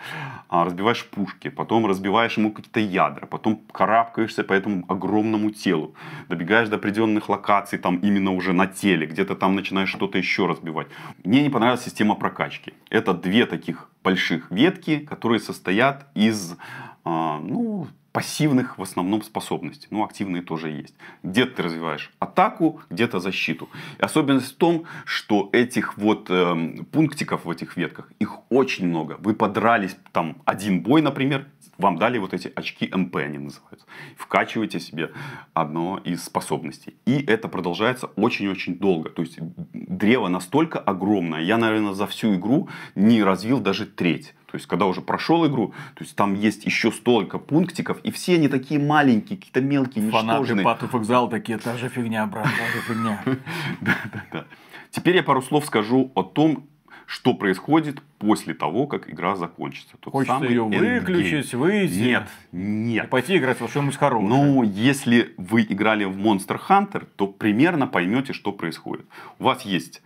А, 0.49 0.65
разбиваешь 0.65 1.05
пушки, 1.05 1.49
потом 1.49 1.85
разбиваешь 1.85 2.37
ему 2.37 2.51
какие-то 2.51 2.79
ядра, 2.79 3.25
потом 3.25 3.61
карабкаешься 3.71 4.43
по 4.43 4.53
этому 4.53 4.85
огромному 4.87 5.51
телу. 5.51 5.93
Добегаешь 6.29 6.69
до 6.69 6.77
определенных 6.77 7.29
локаций, 7.29 7.79
там 7.79 7.97
именно 7.97 8.31
уже 8.31 8.53
на 8.53 8.67
теле, 8.67 9.07
где-то 9.07 9.35
там 9.35 9.55
начинаешь 9.55 9.89
что-то 9.89 10.17
еще 10.17 10.45
разбивать. 10.45 10.87
Мне 11.23 11.41
не 11.43 11.49
понравилась 11.49 11.83
система 11.83 12.15
прокачки. 12.15 12.73
Это 12.89 13.13
две 13.13 13.45
таких 13.45 13.89
больших 14.03 14.51
ветки, 14.51 14.99
которые 14.99 15.39
состоят 15.39 16.07
из, 16.15 16.57
а, 17.03 17.39
ну, 17.39 17.87
пассивных 18.17 18.79
в 18.79 18.81
основном 18.81 19.21
способностей. 19.21 19.87
Ну, 19.91 20.03
активные 20.03 20.41
тоже 20.41 20.69
есть. 20.71 20.95
Где-то 21.21 21.57
ты 21.57 21.61
развиваешь 21.61 22.11
атаку, 22.17 22.81
где-то 22.89 23.19
защиту. 23.19 23.69
И 23.99 24.01
особенность 24.01 24.55
в 24.55 24.57
том, 24.57 24.85
что 25.05 25.49
этих 25.53 25.99
вот 25.99 26.25
э, 26.31 26.83
пунктиков 26.91 27.45
в 27.45 27.51
этих 27.51 27.77
ветках, 27.77 28.11
их 28.17 28.39
очень 28.49 28.87
много. 28.87 29.17
Вы 29.19 29.35
подрались 29.35 29.95
там 30.13 30.41
один 30.45 30.81
бой, 30.81 31.03
например, 31.03 31.45
вам 31.77 31.97
дали 31.99 32.17
вот 32.17 32.33
эти 32.33 32.51
очки 32.55 32.89
МП, 32.91 33.17
они 33.17 33.37
называются. 33.37 33.85
Вкачиваете 34.17 34.79
себе 34.79 35.11
одно 35.53 36.01
из 36.03 36.23
способностей. 36.23 36.95
И 37.05 37.23
это 37.23 37.47
продолжается 37.47 38.07
очень-очень 38.15 38.79
долго. 38.79 39.11
То 39.11 39.21
есть 39.21 39.37
древо 39.73 40.27
настолько 40.27 40.79
огромное, 40.79 41.41
я, 41.41 41.57
наверное, 41.57 41.93
за 41.93 42.07
всю 42.07 42.33
игру 42.33 42.67
не 42.95 43.21
развил 43.21 43.59
даже 43.59 43.85
треть. 43.85 44.33
То 44.47 44.55
есть, 44.55 44.65
когда 44.65 44.85
уже 44.85 45.01
прошел 45.01 45.45
игру, 45.45 45.73
то 45.93 46.03
есть 46.03 46.15
там 46.15 46.33
есть 46.33 46.65
еще 46.65 46.91
столько 46.91 47.37
пунктиков, 47.37 47.99
и 48.07 48.11
все 48.11 48.35
они 48.35 48.47
такие 48.47 48.79
маленькие, 48.79 49.37
какие-то 49.37 49.59
мелкие, 49.59 50.05
ничтожные. 50.05 50.63
Фанаты 50.63 50.85
of 50.85 51.29
такие, 51.29 51.57
та 51.57 51.75
же 51.75 51.89
фигня, 51.89 52.25
брат, 52.25 52.45
та 52.45 52.71
же 52.71 52.81
фигня. 52.87 53.21
Да, 53.81 53.97
да, 54.13 54.25
да. 54.31 54.45
Теперь 54.91 55.17
я 55.17 55.23
пару 55.23 55.41
слов 55.41 55.65
скажу 55.65 56.09
о 56.15 56.23
том, 56.23 56.69
что 57.05 57.33
происходит 57.33 58.01
после 58.17 58.53
того, 58.53 58.87
как 58.87 59.09
игра 59.09 59.35
закончится. 59.35 59.97
Тот 59.99 60.13
Хочется 60.13 60.45
ее 60.45 60.63
выключить, 60.63 61.53
выйти. 61.53 61.99
Нет, 61.99 62.29
нет. 62.53 63.05
И 63.05 63.07
пойти 63.09 63.35
играть 63.35 63.59
во 63.59 63.67
что-нибудь 63.67 63.97
хорошее. 63.97 64.29
Ну, 64.29 64.63
если 64.63 65.33
вы 65.35 65.63
играли 65.63 66.05
в 66.05 66.17
Monster 66.17 66.57
Hunter, 66.69 67.05
то 67.17 67.27
примерно 67.27 67.87
поймете, 67.87 68.31
что 68.31 68.53
происходит. 68.53 69.05
У 69.37 69.43
вас 69.43 69.63
есть 69.63 70.01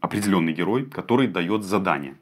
определенный 0.00 0.52
герой, 0.52 0.86
который 0.86 1.26
дает 1.26 1.64
задание. 1.64 2.14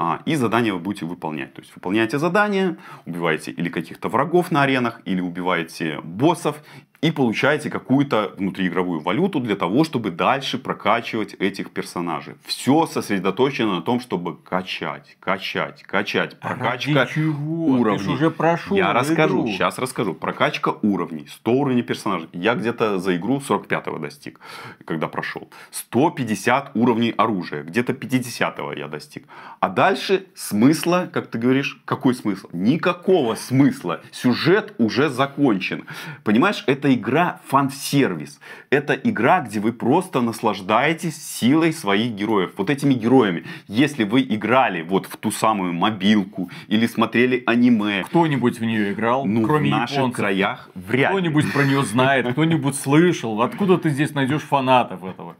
А, 0.00 0.22
и 0.26 0.36
задание 0.36 0.72
вы 0.72 0.78
будете 0.78 1.06
выполнять. 1.06 1.52
То 1.54 1.60
есть 1.60 1.74
выполняете 1.74 2.20
задание, 2.20 2.76
убиваете 3.04 3.50
или 3.50 3.68
каких-то 3.68 4.08
врагов 4.08 4.52
на 4.52 4.62
аренах, 4.62 5.00
или 5.04 5.20
убиваете 5.20 6.00
боссов, 6.04 6.62
и 7.00 7.12
получаете 7.12 7.70
какую-то 7.70 8.34
внутриигровую 8.36 9.00
валюту 9.00 9.38
для 9.38 9.54
того, 9.54 9.84
чтобы 9.84 10.10
дальше 10.10 10.58
прокачивать 10.58 11.34
этих 11.34 11.70
персонажей. 11.70 12.34
Все 12.44 12.86
сосредоточено 12.86 13.76
на 13.76 13.82
том, 13.82 14.00
чтобы 14.00 14.36
качать, 14.36 15.16
качать, 15.20 15.84
качать. 15.84 16.40
Прокачка 16.40 17.06
уровней. 17.16 18.04
Ты 18.04 18.10
уже 18.10 18.30
прошел 18.30 18.76
Я 18.76 18.92
расскажу, 18.92 19.42
игру. 19.42 19.48
сейчас 19.48 19.78
расскажу. 19.78 20.14
Прокачка 20.14 20.74
уровней, 20.82 21.26
100 21.28 21.52
уровней 21.52 21.82
персонажей. 21.82 22.28
Я 22.32 22.54
где-то 22.54 22.98
за 22.98 23.16
игру 23.16 23.38
45-го 23.38 23.98
достиг, 23.98 24.40
когда 24.84 25.06
прошел. 25.06 25.48
150 25.70 26.72
уровней 26.74 27.14
оружия, 27.16 27.62
где-то 27.62 27.92
50-го 27.92 28.72
я 28.72 28.88
достиг. 28.88 29.26
А 29.60 29.68
дальше 29.68 30.26
смысла, 30.34 31.08
как 31.12 31.28
ты 31.28 31.38
говоришь, 31.38 31.80
какой 31.84 32.14
смысл? 32.14 32.48
Никакого 32.52 33.36
смысла. 33.36 34.00
Сюжет 34.10 34.74
уже 34.78 35.08
закончен. 35.10 35.84
Понимаешь, 36.24 36.64
это 36.66 36.87
Это 36.88 36.94
игра 36.94 37.40
фан-сервис. 37.48 38.40
Это 38.70 38.94
игра, 38.94 39.40
где 39.40 39.60
вы 39.60 39.72
просто 39.72 40.22
наслаждаетесь 40.22 41.22
силой 41.22 41.74
своих 41.74 42.12
героев. 42.12 42.52
Вот 42.56 42.70
этими 42.70 42.94
героями. 42.94 43.44
Если 43.66 44.04
вы 44.04 44.22
играли 44.22 44.80
вот 44.80 45.04
в 45.04 45.18
ту 45.18 45.30
самую 45.30 45.74
мобилку 45.74 46.50
или 46.66 46.86
смотрели 46.86 47.42
аниме. 47.44 48.04
Кто-нибудь 48.04 48.58
в 48.58 48.64
нее 48.64 48.92
играл, 48.94 49.26
ну, 49.26 49.42
кроме 49.42 49.68
в 49.68 49.72
наших 49.72 49.96
японцев? 49.98 50.16
краях 50.16 50.70
вряд 50.74 51.12
ли. 51.12 51.18
Кто-нибудь 51.18 51.52
про 51.52 51.64
нее 51.64 51.82
знает, 51.82 52.28
кто-нибудь 52.32 52.74
слышал. 52.74 53.42
Откуда 53.42 53.76
ты 53.76 53.90
здесь 53.90 54.14
найдешь 54.14 54.42
фанатов 54.42 55.04
этого? 55.04 55.36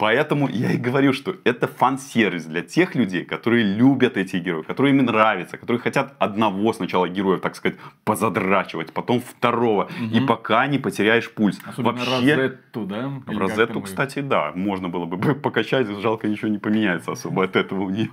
Поэтому 0.00 0.48
я 0.48 0.72
и 0.72 0.78
говорю, 0.78 1.12
что 1.12 1.36
это 1.44 1.66
фан-сервис 1.66 2.46
для 2.46 2.62
тех 2.62 2.94
людей, 2.94 3.24
которые 3.24 3.64
любят 3.64 4.16
эти 4.16 4.36
герои, 4.36 4.62
которые 4.62 4.94
им 4.96 5.04
нравятся, 5.04 5.58
которые 5.58 5.80
хотят 5.80 6.14
одного 6.18 6.72
сначала 6.72 7.06
героя, 7.06 7.38
так 7.38 7.54
сказать, 7.54 7.78
позадрачивать, 8.04 8.92
потом 8.92 9.20
второго, 9.20 9.84
угу. 9.84 10.16
и 10.16 10.20
пока 10.20 10.66
не 10.66 10.78
потеряешь 10.78 11.30
пульс. 11.30 11.58
Особенно 11.66 11.92
Вообще, 11.92 12.34
Розетту, 12.34 12.84
да? 12.86 13.10
Или 13.28 13.38
Розетту, 13.38 13.80
кстати, 13.82 14.20
да, 14.20 14.52
можно 14.54 14.88
было 14.88 15.04
бы 15.04 15.34
покачать, 15.42 15.86
жалко, 16.00 16.28
ничего 16.28 16.48
не 16.48 16.58
поменяется 16.58 17.12
особо 17.12 17.44
от 17.44 17.56
этого 17.56 17.82
у 17.82 17.90
нее. 17.90 18.08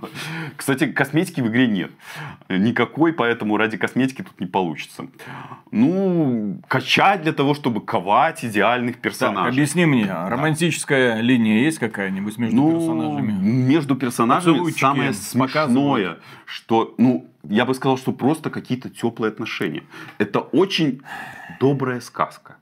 Кстати, 0.56 0.86
косметики 0.92 1.40
в 1.40 1.48
игре 1.48 1.66
нет. 1.68 1.90
Никакой, 2.48 3.12
поэтому 3.12 3.56
ради 3.56 3.76
косметики 3.76 4.22
тут 4.22 4.40
не 4.40 4.46
получится. 4.46 5.06
Ну, 5.70 6.60
качать 6.68 7.22
для 7.22 7.32
того, 7.32 7.54
чтобы 7.54 7.80
ковать 7.80 8.44
идеальных 8.44 8.98
персонажей. 8.98 9.44
Так, 9.44 9.52
объясни 9.52 9.86
мне, 9.86 10.12
романтическая 10.12 10.87
линия 10.90 11.64
есть 11.64 11.78
какая-нибудь 11.78 12.38
между 12.38 12.56
ну, 12.56 12.72
персонажами? 12.72 13.32
Между 13.32 13.96
персонажами 13.96 14.52
Поцелуйчики 14.52 14.80
самое 14.80 15.12
смешное, 15.12 16.18
что, 16.44 16.94
ну, 16.98 17.26
я 17.44 17.64
бы 17.64 17.74
сказал, 17.74 17.98
что 17.98 18.12
просто 18.12 18.50
какие-то 18.50 18.90
теплые 18.90 19.30
отношения. 19.30 19.82
Это 20.18 20.40
очень 20.40 21.02
добрая 21.60 22.00
сказка. 22.00 22.56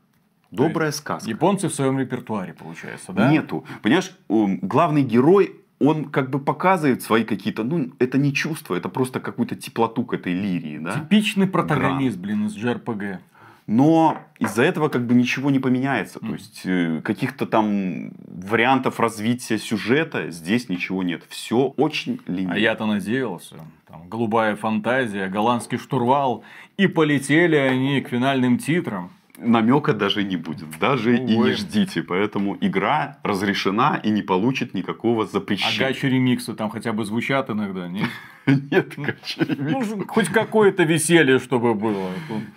Добрая 0.51 0.93
сказка. 0.93 1.29
Японцы 1.29 1.69
в 1.69 1.75
своем 1.75 1.99
репертуаре, 1.99 2.55
получается, 2.55 3.13
да? 3.13 3.31
Нету. 3.31 3.65
Понимаешь, 3.83 4.13
главный 4.29 5.03
герой 5.03 5.57
он 5.79 6.07
как 6.07 6.31
бы 6.31 6.39
показывает 6.39 7.03
свои 7.03 7.25
какие-то, 7.25 7.63
ну, 7.63 7.91
это 7.99 8.19
не 8.19 8.33
чувства, 8.33 8.77
это 8.77 8.89
просто 8.89 9.21
какую-то 9.21 9.57
теплоту 9.57 10.05
к 10.05 10.15
этой 10.15 10.33
лирии, 10.33 10.79
да? 10.79 10.93
Типичный 10.93 11.47
протагонист, 11.47 12.17
Гран. 12.17 12.23
блин, 12.23 12.47
из 12.47 12.57
JRPG. 12.57 13.19
Но 13.67 14.19
из-за 14.39 14.63
этого 14.63 14.89
как 14.89 15.07
бы 15.07 15.15
ничего 15.15 15.51
не 15.51 15.59
поменяется. 15.59 16.21
То 16.21 16.33
есть 16.33 16.63
э, 16.65 17.01
каких-то 17.03 17.47
там 17.47 18.13
вариантов 18.29 19.01
развития 19.01 19.59
сюжета 19.59 20.31
здесь 20.31 20.69
ничего 20.69 21.03
нет. 21.03 21.25
Все 21.29 21.75
очень 21.77 22.21
линейно. 22.27 22.55
А 22.55 22.59
я-то 22.59 22.87
надеялся. 22.87 23.57
Там, 23.89 24.09
голубая 24.09 24.55
фантазия, 24.55 25.29
голландский 25.29 25.79
штурвал. 25.79 26.45
И 26.77 26.87
полетели 26.87 27.57
они 27.57 28.01
к 28.03 28.09
финальным 28.09 28.59
титрам 28.59 29.11
намека 29.39 29.93
даже 29.93 30.25
не 30.25 30.37
будет, 30.37 30.79
даже 30.79 31.11
Ой. 31.11 31.19
и 31.19 31.37
не 31.37 31.53
ждите. 31.53 32.03
Поэтому 32.03 32.57
игра 32.61 33.19
разрешена 33.23 34.01
и 34.03 34.11
не 34.11 34.23
получит 34.23 34.75
никакого 34.75 35.27
запрещения. 35.27 35.87
А 35.87 35.91
гачи 35.91 36.07
ремиксы 36.07 36.55
там 36.55 36.71
хотя 36.71 36.93
бы 36.93 37.05
звучат 37.05 37.51
иногда, 37.51 37.89
нет? 37.89 38.09
Нет, 38.47 38.95
гачи 38.97 39.41
Ну, 39.59 40.05
хоть 40.07 40.29
какое-то 40.29 40.85
веселье, 40.85 41.39
чтобы 41.39 41.75
было. 41.75 42.11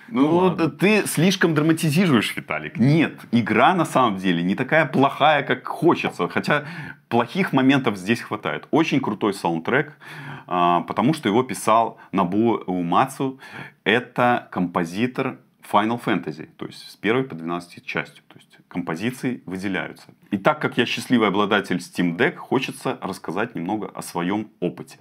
Ну, 0.08 0.56
ну 0.56 0.70
ты 0.70 1.06
слишком 1.08 1.56
драматизируешь, 1.56 2.36
Виталик. 2.36 2.78
Нет, 2.78 3.20
игра 3.32 3.74
на 3.74 3.86
самом 3.86 4.18
деле 4.18 4.44
не 4.44 4.56
такая 4.56 4.86
плохая, 4.86 5.44
как 5.44 5.68
хочется. 5.68 6.28
Хотя 6.28 6.66
плохих 7.08 7.54
моментов 7.54 7.98
здесь 7.98 8.22
хватает. 8.22 8.68
Очень 8.72 9.02
крутой 9.02 9.34
саундтрек, 9.34 9.98
а, 10.48 10.82
потому 10.82 11.14
что 11.14 11.28
его 11.28 11.44
писал 11.44 11.98
Набу 12.12 12.58
Умацу. 12.68 13.40
Это 13.84 14.48
композитор 14.52 15.40
Final 15.72 16.02
Fantasy, 16.04 16.48
то 16.58 16.66
есть 16.66 16.90
с 16.90 16.96
первой 16.96 17.24
по 17.24 17.36
12 17.36 17.86
частью. 17.86 18.24
То 18.28 18.38
есть 18.38 18.58
композиции 18.68 19.42
выделяются. 19.46 20.08
И 20.32 20.38
так 20.38 20.62
как 20.62 20.78
я 20.78 20.86
счастливый 20.86 21.28
обладатель 21.28 21.78
Steam 21.78 22.18
Deck, 22.18 22.36
хочется 22.36 22.98
рассказать 23.02 23.56
немного 23.56 23.88
о 23.94 24.02
своем 24.02 24.48
опыте. 24.60 24.98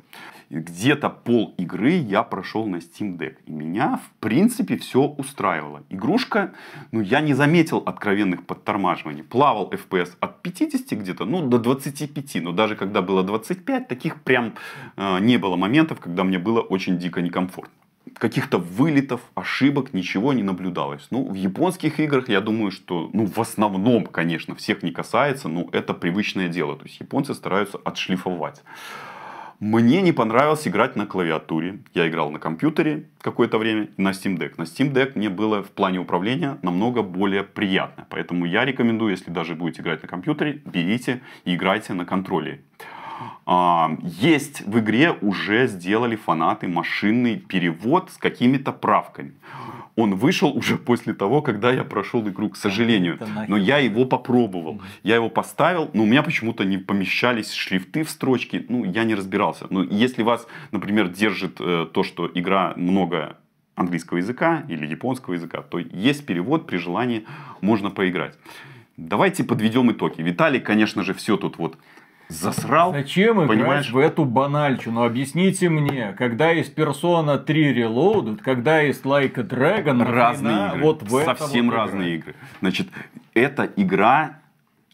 Где-то 0.51 1.11
пол 1.11 1.55
игры 1.59 1.93
я 1.93 2.23
прошел 2.23 2.67
на 2.67 2.77
Steam 2.77 3.17
Deck. 3.19 3.37
И 3.47 3.53
меня, 3.53 3.97
в 3.97 4.21
принципе, 4.21 4.77
все 4.77 5.03
устраивало. 5.03 5.83
Игрушка, 5.91 6.53
ну, 6.93 7.01
я 7.01 7.21
не 7.21 7.35
заметил 7.35 7.79
откровенных 7.79 8.47
подтормаживаний. 8.47 9.23
Плавал 9.23 9.71
FPS 9.71 10.17
от 10.21 10.43
50 10.43 10.99
где-то, 10.99 11.25
ну, 11.25 11.47
до 11.47 11.59
25. 11.59 12.43
Но 12.43 12.53
даже 12.53 12.77
когда 12.77 13.03
было 13.03 13.23
25, 13.23 13.89
таких 13.89 14.23
прям 14.23 14.55
э, 14.97 15.19
не 15.21 15.39
было 15.39 15.57
моментов, 15.57 16.01
когда 16.01 16.25
мне 16.25 16.39
было 16.39 16.61
очень 16.61 16.99
дико 16.99 17.21
некомфортно 17.21 17.75
каких-то 18.17 18.59
вылетов, 18.59 19.21
ошибок, 19.35 19.95
ничего 19.95 20.33
не 20.33 20.43
наблюдалось. 20.43 21.07
Ну, 21.11 21.31
в 21.31 21.35
японских 21.35 22.01
играх, 22.01 22.29
я 22.29 22.41
думаю, 22.41 22.71
что, 22.71 23.11
ну, 23.13 23.27
в 23.27 23.39
основном, 23.41 24.07
конечно, 24.07 24.55
всех 24.55 24.83
не 24.83 24.93
касается, 24.93 25.49
но 25.49 25.69
это 25.73 25.95
привычное 25.95 26.49
дело. 26.49 26.77
То 26.77 26.85
есть, 26.85 27.01
японцы 27.01 27.35
стараются 27.35 27.79
отшлифовать. 27.85 28.63
Мне 29.61 30.03
не 30.03 30.13
понравилось 30.13 30.69
играть 30.69 30.95
на 30.95 31.05
клавиатуре. 31.05 31.81
Я 31.93 32.09
играл 32.09 32.31
на 32.31 32.39
компьютере 32.39 33.09
какое-то 33.21 33.59
время 33.59 33.89
на 33.97 34.11
Steam 34.11 34.39
Deck. 34.39 34.53
На 34.57 34.63
Steam 34.63 34.93
Deck 34.93 35.13
мне 35.17 35.31
было 35.31 35.65
в 35.65 35.71
плане 35.73 35.99
управления 35.99 36.59
намного 36.63 37.03
более 37.03 37.43
приятно. 37.43 38.07
Поэтому 38.09 38.47
я 38.47 38.65
рекомендую, 38.65 39.11
если 39.11 39.33
даже 39.33 39.57
будете 39.57 39.83
играть 39.83 40.03
на 40.03 40.09
компьютере, 40.09 40.63
берите 40.65 41.23
и 41.45 41.57
играйте 41.57 41.93
на 41.93 42.05
контроле. 42.05 42.63
А, 43.47 43.97
есть 44.03 44.67
в 44.67 44.79
игре 44.79 45.13
уже 45.21 45.67
сделали 45.67 46.17
фанаты 46.17 46.69
машинный 46.69 47.37
перевод 47.37 48.11
с 48.11 48.17
какими-то 48.17 48.73
правками. 48.73 49.35
Он 49.97 50.15
вышел 50.15 50.57
уже 50.57 50.77
после 50.77 51.13
того, 51.13 51.43
когда 51.43 51.73
я 51.73 51.83
прошел 51.83 52.27
игру, 52.29 52.51
к 52.51 52.57
сожалению. 52.57 53.19
Но 53.49 53.57
я 53.57 53.79
его 53.79 54.05
попробовал. 54.05 54.81
Я 55.03 55.17
его 55.17 55.29
поставил, 55.29 55.91
но 55.93 56.05
у 56.05 56.07
меня 56.07 56.23
почему-то 56.23 56.65
не 56.65 56.79
помещались 56.79 57.53
шрифты 57.53 58.05
в 58.05 58.11
строчке. 58.11 58.65
Ну, 58.69 58.85
я 58.85 59.03
не 59.03 59.17
разбирался. 59.17 59.67
Но 59.71 59.83
если 59.83 60.23
вас, 60.23 60.47
например, 60.71 61.09
держит 61.09 61.57
э, 61.61 61.87
то, 61.93 62.05
что 62.05 62.31
игра 62.33 62.75
много 62.77 63.39
английского 63.75 64.19
языка 64.19 64.65
или 64.69 64.87
японского 64.87 65.35
языка, 65.35 65.63
то 65.63 65.79
есть 65.79 66.27
перевод, 66.27 66.67
при 66.67 66.77
желании 66.77 67.25
можно 67.61 67.91
поиграть. 67.91 68.39
Давайте 68.97 69.43
подведем 69.43 69.91
итоги. 69.91 70.23
Виталий, 70.23 70.61
конечно 70.61 71.03
же, 71.03 71.15
все 71.15 71.37
тут 71.37 71.59
вот 71.59 71.77
засрал. 72.29 72.93
Зачем 72.93 73.37
понимаешь? 73.49 73.89
играть 73.89 73.91
в 73.91 73.99
эту 73.99 74.25
банальчину? 74.25 75.03
Объясните 75.03 75.69
мне, 75.69 76.15
когда 76.17 76.51
есть 76.51 76.75
Persona 76.75 77.39
3 77.39 77.83
Reloaded, 77.83 78.39
когда 78.43 78.81
есть 78.81 79.05
Like 79.05 79.39
a 79.39 79.43
Dragon, 79.43 80.05
разные 80.05 80.69
игры. 80.69 80.81
Вот 80.83 81.03
в 81.03 81.25
Совсем 81.25 81.71
вот 81.71 81.77
разные 81.77 82.17
игры. 82.17 82.35
Значит, 82.61 82.89
эта 83.35 83.69
игра 83.77 84.41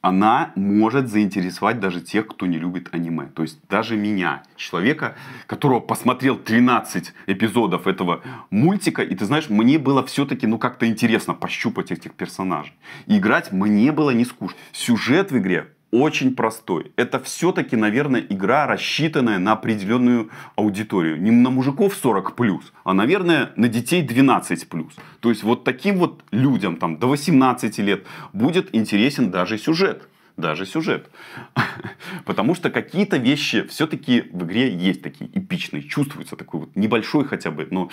она 0.05 0.53
может 0.55 1.09
заинтересовать 1.09 1.81
даже 1.81 2.03
тех, 2.03 2.27
кто 2.27 2.44
не 2.44 2.59
любит 2.59 2.90
аниме. 2.92 3.29
То 3.35 3.40
есть 3.40 3.59
даже 3.70 3.97
меня, 3.97 4.42
человека, 4.55 5.16
которого 5.47 5.81
посмотрел 5.81 6.37
13 6.37 7.14
эпизодов 7.27 7.87
этого 7.87 8.20
мультика, 8.51 9.01
и 9.01 9.14
ты 9.14 9.25
знаешь, 9.25 9.49
мне 9.49 9.79
было 9.79 10.05
все-таки 10.05 10.47
ну 10.47 10.59
как-то 10.59 10.87
интересно 10.87 11.33
пощупать 11.33 11.90
этих 11.90 12.12
персонажей. 12.12 12.75
И 13.07 13.16
играть 13.16 13.51
мне 13.51 13.92
было 13.92 14.11
не 14.11 14.27
скучно. 14.27 14.59
Сюжет 14.73 15.33
в 15.33 15.38
игре 15.38 15.68
очень 15.90 16.35
простой. 16.35 16.92
Это 16.97 17.20
все-таки, 17.20 17.77
наверное, 17.77 18.20
игра, 18.20 18.66
рассчитанная 18.66 19.38
на 19.38 19.53
определенную 19.53 20.31
аудиторию. 20.57 21.20
Не 21.20 21.31
на 21.31 21.51
мужиков 21.51 21.94
40 21.94 22.35
плюс, 22.35 22.73
а, 22.85 22.94
наверное, 22.94 23.53
на 23.57 23.68
детей 23.68 24.03
12 24.03 24.68
плюс. 24.68 24.94
То 25.20 25.31
есть 25.31 25.42
вот 25.42 25.64
таким 25.64 25.99
вот 25.99 26.25
людям 26.33 26.77
там 26.77 26.99
до 26.99 27.09
18 27.09 27.79
лет 27.79 28.07
будет 28.33 28.75
интересен 28.75 29.31
даже 29.31 29.59
сюжет. 29.59 30.09
Даже 30.37 30.66
сюжет. 30.66 31.11
Потому 32.25 32.57
что 32.57 32.70
какие-то 32.70 33.18
вещи 33.18 33.62
все-таки 33.68 34.25
в 34.33 34.44
игре 34.44 34.75
есть 34.75 35.01
такие 35.01 35.31
эпичные. 35.33 35.85
Чувствуется 35.85 36.35
такой 36.35 36.61
вот 36.61 36.75
небольшой 36.75 37.25
хотя 37.25 37.53
бы, 37.53 37.68
но 37.70 37.88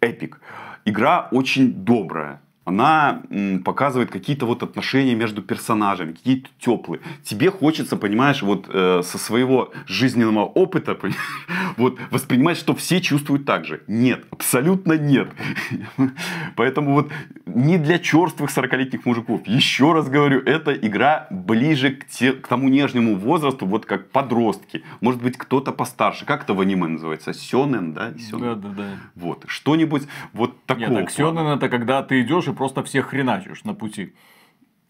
эпик. 0.00 0.40
Игра 0.84 1.28
очень 1.30 1.72
добрая 1.72 2.40
она 2.68 3.22
показывает 3.64 4.10
какие-то 4.10 4.46
вот 4.46 4.62
отношения 4.62 5.14
между 5.14 5.42
персонажами, 5.42 6.12
какие-то 6.12 6.50
теплые. 6.58 7.00
Тебе 7.24 7.50
хочется, 7.50 7.96
понимаешь, 7.96 8.42
вот 8.42 8.66
э, 8.68 9.00
со 9.02 9.18
своего 9.18 9.72
жизненного 9.86 10.44
опыта 10.44 10.98
вот 11.76 11.98
воспринимать, 12.10 12.58
что 12.58 12.74
все 12.74 13.00
чувствуют 13.00 13.46
так 13.46 13.64
же. 13.64 13.82
Нет, 13.88 14.26
абсолютно 14.30 14.98
нет. 14.98 15.28
Поэтому 16.56 16.92
вот 16.92 17.10
не 17.46 17.78
для 17.78 17.98
черствых 17.98 18.50
40-летних 18.50 19.06
мужиков. 19.06 19.46
Еще 19.46 19.92
раз 19.92 20.08
говорю, 20.08 20.40
эта 20.40 20.72
игра 20.72 21.26
ближе 21.30 21.92
к, 21.92 22.06
те, 22.06 22.32
к 22.32 22.46
тому 22.48 22.68
нежному 22.68 23.16
возрасту, 23.16 23.64
вот 23.66 23.86
как 23.86 24.10
подростки. 24.10 24.84
Может 25.00 25.22
быть, 25.22 25.38
кто-то 25.38 25.72
постарше. 25.72 26.26
Как 26.26 26.42
это 26.42 26.52
в 26.52 26.60
аниме 26.60 26.88
называется? 26.88 27.32
Сёнэн, 27.32 27.94
да? 27.94 28.12
Сёнэн. 28.18 28.60
Да, 28.60 28.68
да, 28.68 28.74
да. 28.76 28.88
Вот. 29.14 29.44
Что-нибудь 29.46 30.02
вот 30.34 30.62
такого. 30.66 30.90
Нет, 30.90 30.94
так 31.04 31.10
Сёнэн 31.10 31.46
это 31.46 31.68
когда 31.70 32.02
ты 32.02 32.20
идешь 32.20 32.46
и 32.48 32.52
просто 32.58 32.82
всех 32.82 33.06
хреначишь 33.06 33.64
на 33.64 33.72
пути. 33.72 34.14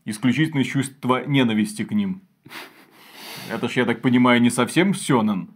Исключительно 0.07 0.65
чувство 0.65 1.27
ненависти 1.27 1.85
к 1.85 1.93
ним. 1.93 2.23
Это 3.51 3.69
ж, 3.69 3.77
я 3.77 3.85
так 3.85 4.01
понимаю, 4.01 4.41
не 4.41 4.51
совсем 4.51 4.95
Сёнэн. 4.95 5.51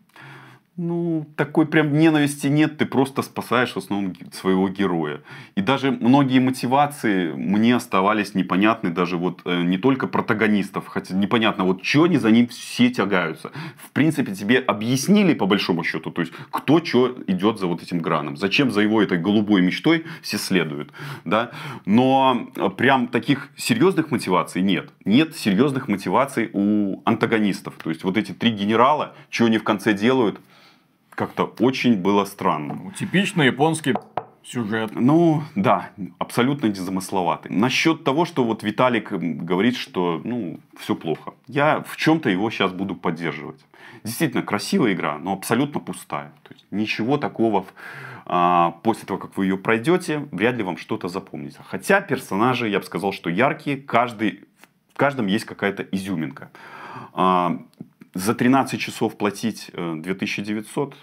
Ну, 0.83 1.27
такой 1.37 1.67
прям 1.67 1.97
ненависти 1.97 2.49
нет, 2.49 2.77
ты 2.77 2.87
просто 2.87 3.23
спасаешь 3.23 3.73
в 3.73 3.77
основном 3.77 4.15
своего 4.33 4.69
героя. 4.69 5.21
И 5.55 5.61
даже 5.61 5.93
многие 5.93 6.41
мотивации 6.41 7.33
мне 7.33 7.77
оставались 7.77 8.35
непонятны, 8.35 8.91
даже 8.91 9.17
вот 9.17 9.43
э, 9.45 9.63
не 9.63 9.79
только 9.79 10.09
протагонистов, 10.09 10.89
хотя 10.89 11.15
непонятно, 11.15 11.65
вот 11.65 11.85
что 11.85 12.05
они 12.05 12.17
за 12.17 12.33
ним 12.33 12.49
все 12.49 12.91
тягаются. 12.91 13.53
В 13.77 13.91
принципе, 13.93 14.35
тебе 14.35 14.59
объяснили 14.59 15.35
по 15.35 15.47
большому 15.47 15.85
счету, 15.85 16.11
то 16.11 16.23
есть, 16.23 16.33
кто 16.51 16.85
что 16.85 17.17
идет 17.29 17.61
за 17.61 17.69
вот 17.69 17.81
этим 17.81 18.01
граном, 18.01 18.37
зачем 18.37 18.73
за 18.73 18.81
его 18.81 19.01
этой 19.01 19.19
голубой 19.19 19.63
мечтой 19.63 20.05
все 20.21 20.37
следуют, 20.37 20.91
да. 21.25 21.53
Но 21.87 22.49
э, 22.57 22.71
прям 22.71 23.07
таких 23.07 23.51
серьезных 23.57 24.11
мотиваций 24.11 24.63
нет. 24.63 24.91
Нет 25.05 25.37
серьезных 25.37 25.87
мотиваций 25.87 26.51
у 26.53 27.03
антагонистов. 27.05 27.75
То 27.81 27.91
есть, 27.91 28.03
вот 28.03 28.17
эти 28.17 28.33
три 28.33 28.51
генерала, 28.51 29.15
что 29.31 29.45
они 29.45 29.59
в 29.59 29.65
конце 29.65 29.95
делают– 29.95 30.41
как-то 31.15 31.45
очень 31.61 31.97
было 31.97 32.25
странно. 32.25 32.75
Ну, 32.75 32.91
типичный 32.93 33.47
японский 33.47 33.95
сюжет. 34.45 34.93
Ну, 34.95 35.43
да, 35.55 35.91
абсолютно 36.19 36.67
незамысловатый. 36.67 37.51
Насчет 37.53 38.05
того, 38.05 38.25
что 38.25 38.45
вот 38.45 38.63
Виталик 38.63 39.13
говорит, 39.13 39.77
что, 39.77 40.21
ну, 40.25 40.61
все 40.79 40.95
плохо. 40.95 41.35
Я 41.47 41.83
в 41.87 41.97
чем-то 41.97 42.29
его 42.29 42.51
сейчас 42.51 42.73
буду 42.73 42.95
поддерживать. 42.95 43.65
Действительно, 44.05 44.43
красивая 44.43 44.95
игра, 44.95 45.19
но 45.19 45.33
абсолютно 45.33 45.81
пустая. 45.81 46.33
То 46.43 46.55
есть, 46.55 46.67
ничего 46.71 47.19
такого 47.19 47.65
а, 48.27 48.73
после 48.83 49.07
того, 49.07 49.19
как 49.19 49.37
вы 49.37 49.47
ее 49.47 49.57
пройдете, 49.57 50.27
вряд 50.33 50.57
ли 50.57 50.63
вам 50.63 50.77
что-то 50.77 51.09
запомнится. 51.09 51.63
Хотя 51.65 52.01
персонажи, 52.01 52.69
я 52.69 52.79
бы 52.79 52.85
сказал, 52.85 53.13
что 53.13 53.31
яркие, 53.31 53.77
каждый, 53.77 54.45
в 54.93 54.97
каждом 54.97 55.27
есть 55.27 55.45
какая-то 55.45 55.83
изюминка. 55.85 56.51
А, 57.15 57.59
за 58.15 58.35
13 58.35 58.81
часов 58.81 59.17
платить 59.17 59.71
2900 59.75 60.95
э, 60.95 60.97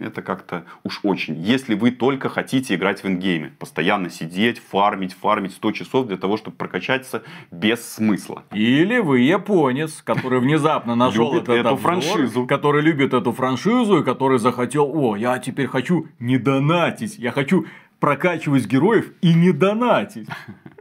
это 0.00 0.20
как-то 0.22 0.64
уж 0.82 1.00
очень. 1.04 1.36
Если 1.40 1.74
вы 1.74 1.92
только 1.92 2.28
хотите 2.28 2.74
играть 2.74 3.04
в 3.04 3.06
ингейме, 3.06 3.52
постоянно 3.58 4.10
сидеть, 4.10 4.58
фармить, 4.58 5.14
фармить 5.14 5.52
100 5.52 5.72
часов 5.72 6.06
для 6.08 6.16
того, 6.16 6.36
чтобы 6.36 6.56
прокачаться 6.56 7.22
без 7.52 7.86
смысла. 7.86 8.42
Или 8.52 8.98
вы 8.98 9.20
японец, 9.20 10.02
который 10.02 10.40
внезапно 10.40 10.94
нашел 10.96 11.34
эту 11.36 11.76
франшизу, 11.76 12.46
который 12.46 12.82
любит 12.82 13.14
эту 13.14 13.32
франшизу 13.32 14.00
и 14.00 14.04
который 14.04 14.38
захотел, 14.38 14.90
о, 14.92 15.16
я 15.16 15.38
теперь 15.38 15.68
хочу 15.68 16.08
не 16.18 16.38
донатить, 16.38 17.16
я 17.18 17.30
хочу 17.30 17.66
прокачивать 18.00 18.66
героев 18.66 19.12
и 19.22 19.32
не 19.34 19.52
донатить. 19.52 20.28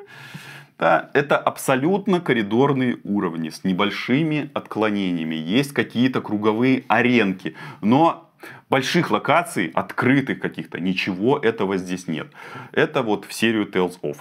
Да, 0.77 1.11
это 1.13 1.37
абсолютно 1.37 2.19
коридорные 2.19 2.97
уровни 3.03 3.49
с 3.49 3.63
небольшими 3.63 4.49
отклонениями. 4.53 5.35
Есть 5.35 5.71
какие-то 5.73 6.21
круговые 6.21 6.83
аренки. 6.87 7.55
Но 7.81 8.29
больших 8.69 9.11
локаций, 9.11 9.71
открытых 9.73 10.39
каких-то, 10.39 10.79
ничего 10.79 11.37
этого 11.37 11.77
здесь 11.77 12.07
нет. 12.07 12.27
Это 12.71 13.03
вот 13.03 13.25
в 13.25 13.33
серию 13.33 13.69
Tales 13.69 13.99
of. 14.01 14.17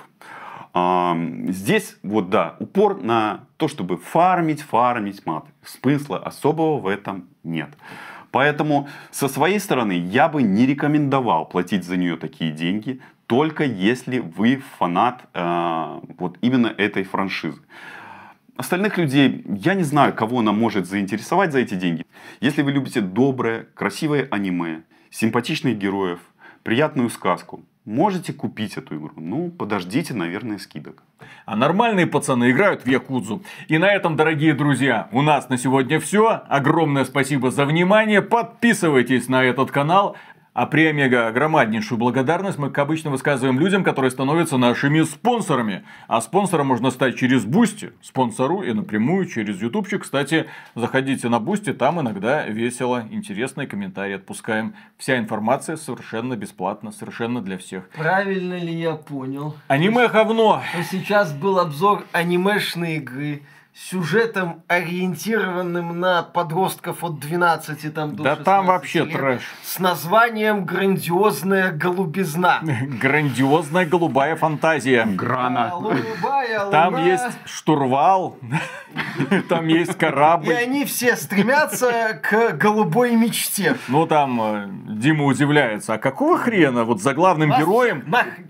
А, 0.74 1.16
здесь 1.48 1.96
вот 2.02 2.30
да, 2.30 2.56
упор 2.58 3.02
на 3.02 3.44
то, 3.56 3.68
чтобы 3.68 3.96
фармить, 3.96 4.62
фармить 4.62 5.24
мат. 5.26 5.44
Смысла 5.64 6.18
особого 6.18 6.78
в 6.78 6.86
этом 6.86 7.28
нет. 7.44 7.70
Поэтому 8.30 8.88
со 9.10 9.28
своей 9.28 9.60
стороны 9.60 9.92
я 9.92 10.28
бы 10.28 10.42
не 10.42 10.66
рекомендовал 10.66 11.44
платить 11.44 11.84
за 11.84 11.96
нее 11.98 12.16
такие 12.16 12.50
деньги 12.50 13.00
только 13.32 13.64
если 13.64 14.18
вы 14.18 14.62
фанат 14.76 15.22
э, 15.32 16.00
вот 16.18 16.36
именно 16.42 16.66
этой 16.66 17.02
франшизы. 17.02 17.62
Остальных 18.58 18.98
людей, 18.98 19.42
я 19.46 19.72
не 19.72 19.84
знаю, 19.84 20.12
кого 20.12 20.40
она 20.40 20.52
может 20.52 20.86
заинтересовать 20.86 21.50
за 21.50 21.60
эти 21.60 21.72
деньги. 21.72 22.04
Если 22.42 22.60
вы 22.60 22.72
любите 22.72 23.00
доброе, 23.00 23.68
красивое 23.72 24.28
аниме, 24.30 24.82
симпатичных 25.08 25.78
героев, 25.78 26.20
приятную 26.62 27.08
сказку, 27.08 27.62
можете 27.86 28.34
купить 28.34 28.76
эту 28.76 28.96
игру. 28.96 29.12
Ну, 29.16 29.50
подождите, 29.50 30.12
наверное, 30.12 30.58
скидок. 30.58 31.02
А 31.46 31.56
нормальные 31.56 32.06
пацаны 32.06 32.50
играют 32.50 32.82
в 32.82 32.86
Якудзу. 32.86 33.42
И 33.68 33.78
на 33.78 33.92
этом, 33.92 34.14
дорогие 34.16 34.54
друзья, 34.54 35.08
у 35.12 35.22
нас 35.22 35.48
на 35.48 35.56
сегодня 35.56 35.98
все. 36.00 36.42
Огромное 36.48 37.04
спасибо 37.04 37.50
за 37.50 37.64
внимание. 37.64 38.20
Подписывайтесь 38.22 39.28
на 39.28 39.42
этот 39.42 39.70
канал. 39.70 40.16
А 40.54 40.66
премия 40.66 41.08
громаднейшую 41.30 41.98
благодарность 41.98 42.58
мы, 42.58 42.68
как 42.68 42.80
обычно, 42.80 43.08
высказываем 43.10 43.58
людям, 43.58 43.82
которые 43.82 44.10
становятся 44.10 44.58
нашими 44.58 45.00
спонсорами. 45.00 45.82
А 46.08 46.20
спонсором 46.20 46.66
можно 46.66 46.90
стать 46.90 47.16
через 47.16 47.46
Бусти, 47.46 47.94
спонсору 48.02 48.60
и 48.60 48.74
напрямую 48.74 49.24
через 49.24 49.62
Ютубчик. 49.62 50.02
Кстати, 50.02 50.44
заходите 50.74 51.30
на 51.30 51.40
Бусти, 51.40 51.72
там 51.72 52.02
иногда 52.02 52.44
весело, 52.46 53.02
интересные 53.10 53.66
комментарии 53.66 54.16
отпускаем. 54.16 54.74
Вся 54.98 55.18
информация 55.18 55.78
совершенно 55.78 56.36
бесплатна, 56.36 56.92
совершенно 56.92 57.40
для 57.40 57.56
всех. 57.56 57.88
Правильно 57.88 58.58
ли 58.58 58.74
я 58.74 58.96
понял? 58.96 59.56
Аниме 59.68 60.06
говно. 60.08 60.60
Сейчас 60.90 61.32
был 61.32 61.60
обзор 61.60 62.04
анимешной 62.12 62.96
игры 62.96 63.40
сюжетом, 63.74 64.62
ориентированным 64.68 65.98
на 65.98 66.22
подростков 66.22 67.02
от 67.02 67.18
12 67.18 67.94
там, 67.94 68.14
до 68.14 68.22
Да 68.22 68.36
там 68.36 68.66
вообще 68.66 69.00
лет, 69.04 69.12
трэш. 69.12 69.42
С 69.62 69.78
названием 69.78 70.66
«Грандиозная 70.66 71.72
голубизна». 71.72 72.60
Грандиозная 73.00 73.86
голубая 73.86 74.36
фантазия. 74.36 75.06
Грана. 75.06 75.70
Голубая 75.70 76.42
Там 76.70 77.04
есть 77.04 77.24
штурвал, 77.46 78.36
там 79.48 79.68
есть 79.68 79.96
корабль. 79.96 80.50
И 80.50 80.52
они 80.52 80.84
все 80.84 81.16
стремятся 81.16 82.20
к 82.22 82.52
голубой 82.52 83.16
мечте. 83.16 83.76
Ну 83.88 84.06
там 84.06 84.40
э, 84.42 84.68
Дима 84.96 85.24
удивляется, 85.24 85.94
а 85.94 85.98
какого 85.98 86.38
хрена 86.38 86.84
вот 86.84 87.00
за 87.00 87.14
главным 87.14 87.50
героем 87.50 88.04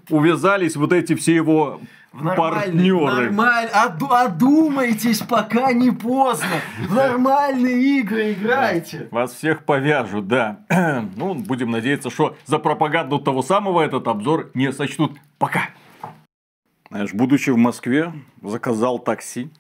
увязались 0.09 0.77
вот 0.77 0.93
эти 0.93 1.15
все 1.15 1.35
его 1.35 1.81
партнеры. 2.13 3.31
Нормально. 3.31 3.71
Оду, 3.85 4.13
одумайтесь, 4.13 5.21
пока 5.21 5.73
не 5.73 5.91
поздно. 5.91 6.61
В 6.87 6.95
нормальные 6.95 8.01
игры 8.01 8.33
играйте. 8.33 9.09
Вас 9.11 9.33
всех 9.33 9.65
повяжут, 9.65 10.29
да. 10.29 10.61
ну, 11.17 11.35
будем 11.35 11.71
надеяться, 11.71 12.11
что 12.11 12.37
за 12.45 12.59
пропаганду 12.59 13.19
того 13.19 13.43
самого 13.43 13.81
этот 13.81 14.09
обзор 14.09 14.51
не 14.55 14.73
сочтут. 14.73 15.19
Пока. 15.39 15.71
Знаешь, 16.91 17.15
будучи 17.15 17.51
в 17.51 17.57
Москве, 17.57 18.13
заказал 18.43 18.99
такси. 18.99 19.51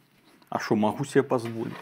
А 0.50 0.58
что 0.58 0.76
могу 0.76 1.04
себе 1.04 1.22
позволить? 1.22 1.72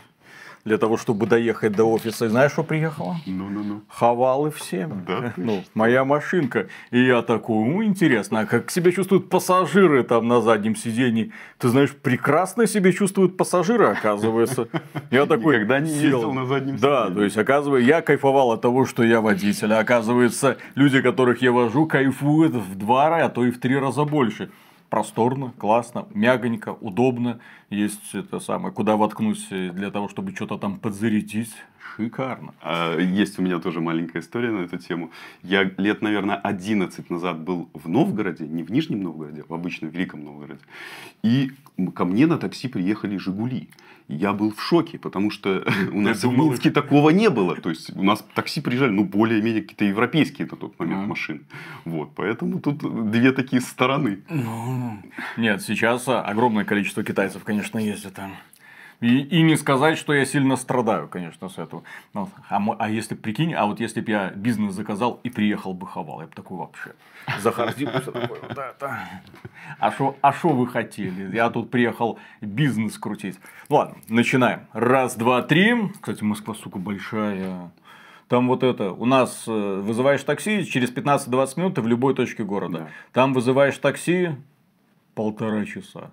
Для 0.64 0.78
того, 0.78 0.96
чтобы 0.96 1.26
доехать 1.26 1.72
до 1.72 1.84
офиса. 1.84 2.26
И 2.26 2.28
знаешь, 2.28 2.52
что 2.52 2.62
приехало? 2.62 3.16
Ну-ну-ну. 3.26 3.82
Хавалы 3.88 4.50
всем. 4.50 5.04
Да? 5.06 5.32
Ну, 5.40 5.64
моя 5.74 6.04
машинка. 6.04 6.66
И 6.90 7.02
я 7.02 7.22
такой, 7.22 7.64
ну, 7.64 7.82
интересно, 7.82 8.40
а 8.40 8.46
как 8.46 8.70
себя 8.70 8.92
чувствуют 8.92 9.28
пассажиры 9.28 10.02
там 10.02 10.28
на 10.28 10.40
заднем 10.40 10.76
сидении? 10.76 11.32
Ты 11.58 11.68
знаешь, 11.68 11.90
прекрасно 11.90 12.66
себя 12.66 12.92
чувствуют 12.92 13.36
пассажиры, 13.36 13.86
оказывается. 13.86 14.68
Я 15.10 15.26
такой 15.26 15.56
Никогда 15.56 15.80
не 15.80 15.92
ездил 15.92 16.32
на 16.32 16.46
заднем 16.46 16.76
сидении. 16.76 16.94
Да, 16.94 17.10
то 17.10 17.22
есть, 17.22 17.36
оказывается, 17.38 17.88
я 17.88 18.02
кайфовал 18.02 18.52
от 18.52 18.60
того, 18.60 18.84
что 18.84 19.02
я 19.02 19.20
водитель. 19.20 19.72
А 19.72 19.78
оказывается, 19.78 20.58
люди, 20.74 21.00
которых 21.00 21.42
я 21.42 21.52
вожу, 21.52 21.86
кайфуют 21.86 22.54
в 22.54 22.76
два, 22.76 23.16
а 23.16 23.28
то 23.28 23.44
и 23.44 23.50
в 23.50 23.58
три 23.58 23.76
раза 23.76 24.04
больше 24.04 24.50
просторно, 24.90 25.54
классно, 25.56 26.06
мягонько, 26.12 26.72
удобно. 26.72 27.40
Есть 27.70 28.14
это 28.14 28.40
самое, 28.40 28.74
куда 28.74 28.96
воткнуть 28.96 29.48
для 29.48 29.90
того, 29.90 30.08
чтобы 30.08 30.34
что-то 30.34 30.58
там 30.58 30.78
подзарядить. 30.78 31.54
Шикарно. 31.96 32.54
А, 32.60 32.98
есть 32.98 33.38
у 33.38 33.42
меня 33.42 33.58
тоже 33.58 33.80
маленькая 33.80 34.20
история 34.20 34.50
на 34.50 34.64
эту 34.64 34.78
тему. 34.78 35.10
Я 35.42 35.70
лет, 35.76 36.02
наверное, 36.02 36.36
11 36.36 37.10
назад 37.10 37.40
был 37.40 37.68
в 37.72 37.88
Новгороде, 37.88 38.46
не 38.46 38.62
в 38.62 38.70
Нижнем 38.70 39.02
Новгороде, 39.02 39.42
а 39.42 39.44
в 39.50 39.54
обычном 39.54 39.90
Великом 39.90 40.24
Новгороде. 40.24 40.60
И 41.22 41.52
ко 41.94 42.04
мне 42.04 42.26
на 42.26 42.38
такси 42.38 42.68
приехали 42.68 43.16
«Жигули». 43.16 43.68
Я 44.10 44.32
был 44.32 44.52
в 44.52 44.60
шоке, 44.60 44.98
потому 44.98 45.30
что 45.30 45.64
у 45.92 46.00
нас 46.00 46.24
в 46.24 46.32
Минске 46.32 46.70
такого 46.70 47.10
не 47.10 47.30
было. 47.30 47.54
То 47.56 47.70
есть, 47.70 47.96
у 47.96 48.02
нас 48.02 48.24
такси 48.34 48.60
приезжали, 48.60 48.90
ну, 48.90 49.04
более-менее 49.04 49.62
какие-то 49.62 49.84
европейские 49.84 50.48
на 50.50 50.56
тот 50.56 50.78
момент 50.78 51.06
машины. 51.06 51.40
Вот, 51.84 52.10
поэтому 52.16 52.60
тут 52.60 52.78
две 53.10 53.32
такие 53.32 53.62
стороны. 53.62 54.18
Ну, 54.28 54.98
нет, 55.36 55.62
сейчас 55.62 56.08
огромное 56.08 56.64
количество 56.64 57.04
китайцев, 57.04 57.44
конечно, 57.44 57.78
ездят 57.78 58.14
там. 58.14 58.32
И, 59.00 59.20
и 59.20 59.42
не 59.42 59.56
сказать, 59.56 59.96
что 59.96 60.12
я 60.12 60.26
сильно 60.26 60.56
страдаю, 60.56 61.08
конечно, 61.08 61.48
с 61.48 61.58
этого. 61.58 61.82
Ну, 62.12 62.28
а, 62.50 62.62
а 62.78 62.90
если 62.90 63.14
прикинь, 63.14 63.54
а 63.54 63.64
вот 63.64 63.80
если 63.80 64.02
бы 64.02 64.10
я 64.10 64.30
бизнес 64.30 64.74
заказал 64.74 65.20
и 65.22 65.30
приехал 65.30 65.72
бы 65.72 65.86
хавал, 65.86 66.20
я 66.20 66.26
бы 66.26 66.34
такой 66.34 66.58
вообще 66.58 66.92
захардил. 67.38 67.88
А 69.78 69.90
что 69.92 70.16
а 70.20 70.32
шо 70.32 70.50
вы 70.50 70.66
хотели? 70.66 71.34
Я 71.34 71.48
тут 71.48 71.70
приехал 71.70 72.18
бизнес 72.42 72.98
крутить. 72.98 73.38
Ну, 73.70 73.76
ладно, 73.76 73.96
начинаем. 74.08 74.66
Раз, 74.72 75.16
два, 75.16 75.42
три. 75.42 75.74
Кстати, 76.00 76.22
Москва, 76.22 76.54
сука, 76.54 76.78
большая. 76.78 77.70
Там 78.28 78.46
вот 78.46 78.62
это, 78.62 78.92
у 78.92 79.06
нас 79.06 79.44
э, 79.48 79.80
вызываешь 79.80 80.22
такси, 80.22 80.64
через 80.64 80.92
15-20 80.92 81.58
минут 81.58 81.74
ты 81.74 81.82
в 81.82 81.88
любой 81.88 82.14
точке 82.14 82.44
города. 82.44 82.78
Да. 82.78 82.88
Там 83.12 83.32
вызываешь 83.32 83.76
такси 83.78 84.36
полтора 85.16 85.64
часа. 85.64 86.12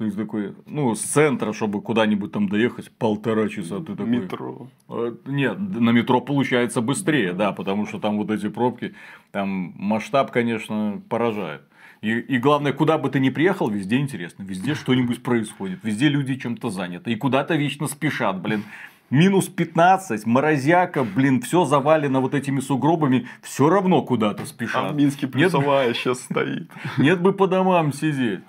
Ты 0.00 0.10
такой, 0.12 0.54
ну, 0.64 0.94
с 0.94 1.00
центра, 1.02 1.52
чтобы 1.52 1.82
куда-нибудь 1.82 2.32
там 2.32 2.48
доехать, 2.48 2.90
полтора 2.90 3.48
часа. 3.50 3.80
Ты 3.80 3.94
такой, 3.94 4.06
Метро. 4.06 4.68
«А, 4.88 5.14
Нет, 5.26 5.58
на 5.58 5.90
метро 5.90 6.22
получается 6.22 6.80
быстрее, 6.80 7.34
да, 7.34 7.52
потому 7.52 7.86
что 7.86 7.98
там 7.98 8.16
вот 8.16 8.30
эти 8.30 8.48
пробки, 8.48 8.94
там 9.30 9.74
масштаб, 9.76 10.30
конечно, 10.30 11.02
поражает. 11.10 11.60
И, 12.00 12.12
и 12.12 12.38
главное, 12.38 12.72
куда 12.72 12.96
бы 12.96 13.10
ты 13.10 13.20
ни 13.20 13.28
приехал, 13.28 13.68
везде 13.68 13.98
интересно, 13.98 14.42
везде 14.42 14.74
что-нибудь 14.74 15.22
происходит, 15.22 15.80
везде 15.82 16.08
люди 16.08 16.34
чем-то 16.36 16.70
заняты, 16.70 17.12
и 17.12 17.16
куда-то 17.16 17.56
вечно 17.56 17.86
спешат, 17.86 18.40
блин. 18.40 18.64
Минус 19.10 19.48
15, 19.48 20.24
морозяка, 20.24 21.04
блин, 21.04 21.42
все 21.42 21.66
завалено 21.66 22.20
вот 22.20 22.32
этими 22.34 22.60
сугробами, 22.60 23.26
все 23.42 23.68
равно 23.68 24.00
куда-то 24.00 24.44
А 24.44 24.46
спешат. 24.46 24.92
в 24.92 24.96
Минске 24.96 25.26
Нет, 25.26 25.32
плюсовая 25.34 25.92
сейчас 25.92 26.20
стоит. 26.20 26.70
нет 26.96 27.20
бы 27.20 27.34
по 27.34 27.46
домам 27.48 27.92
сидеть. 27.92 28.40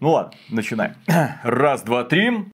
Ну 0.00 0.10
ладно, 0.10 0.32
начинаем. 0.48 0.94
Раз, 1.42 1.82
два, 1.82 2.04
три. 2.04 2.42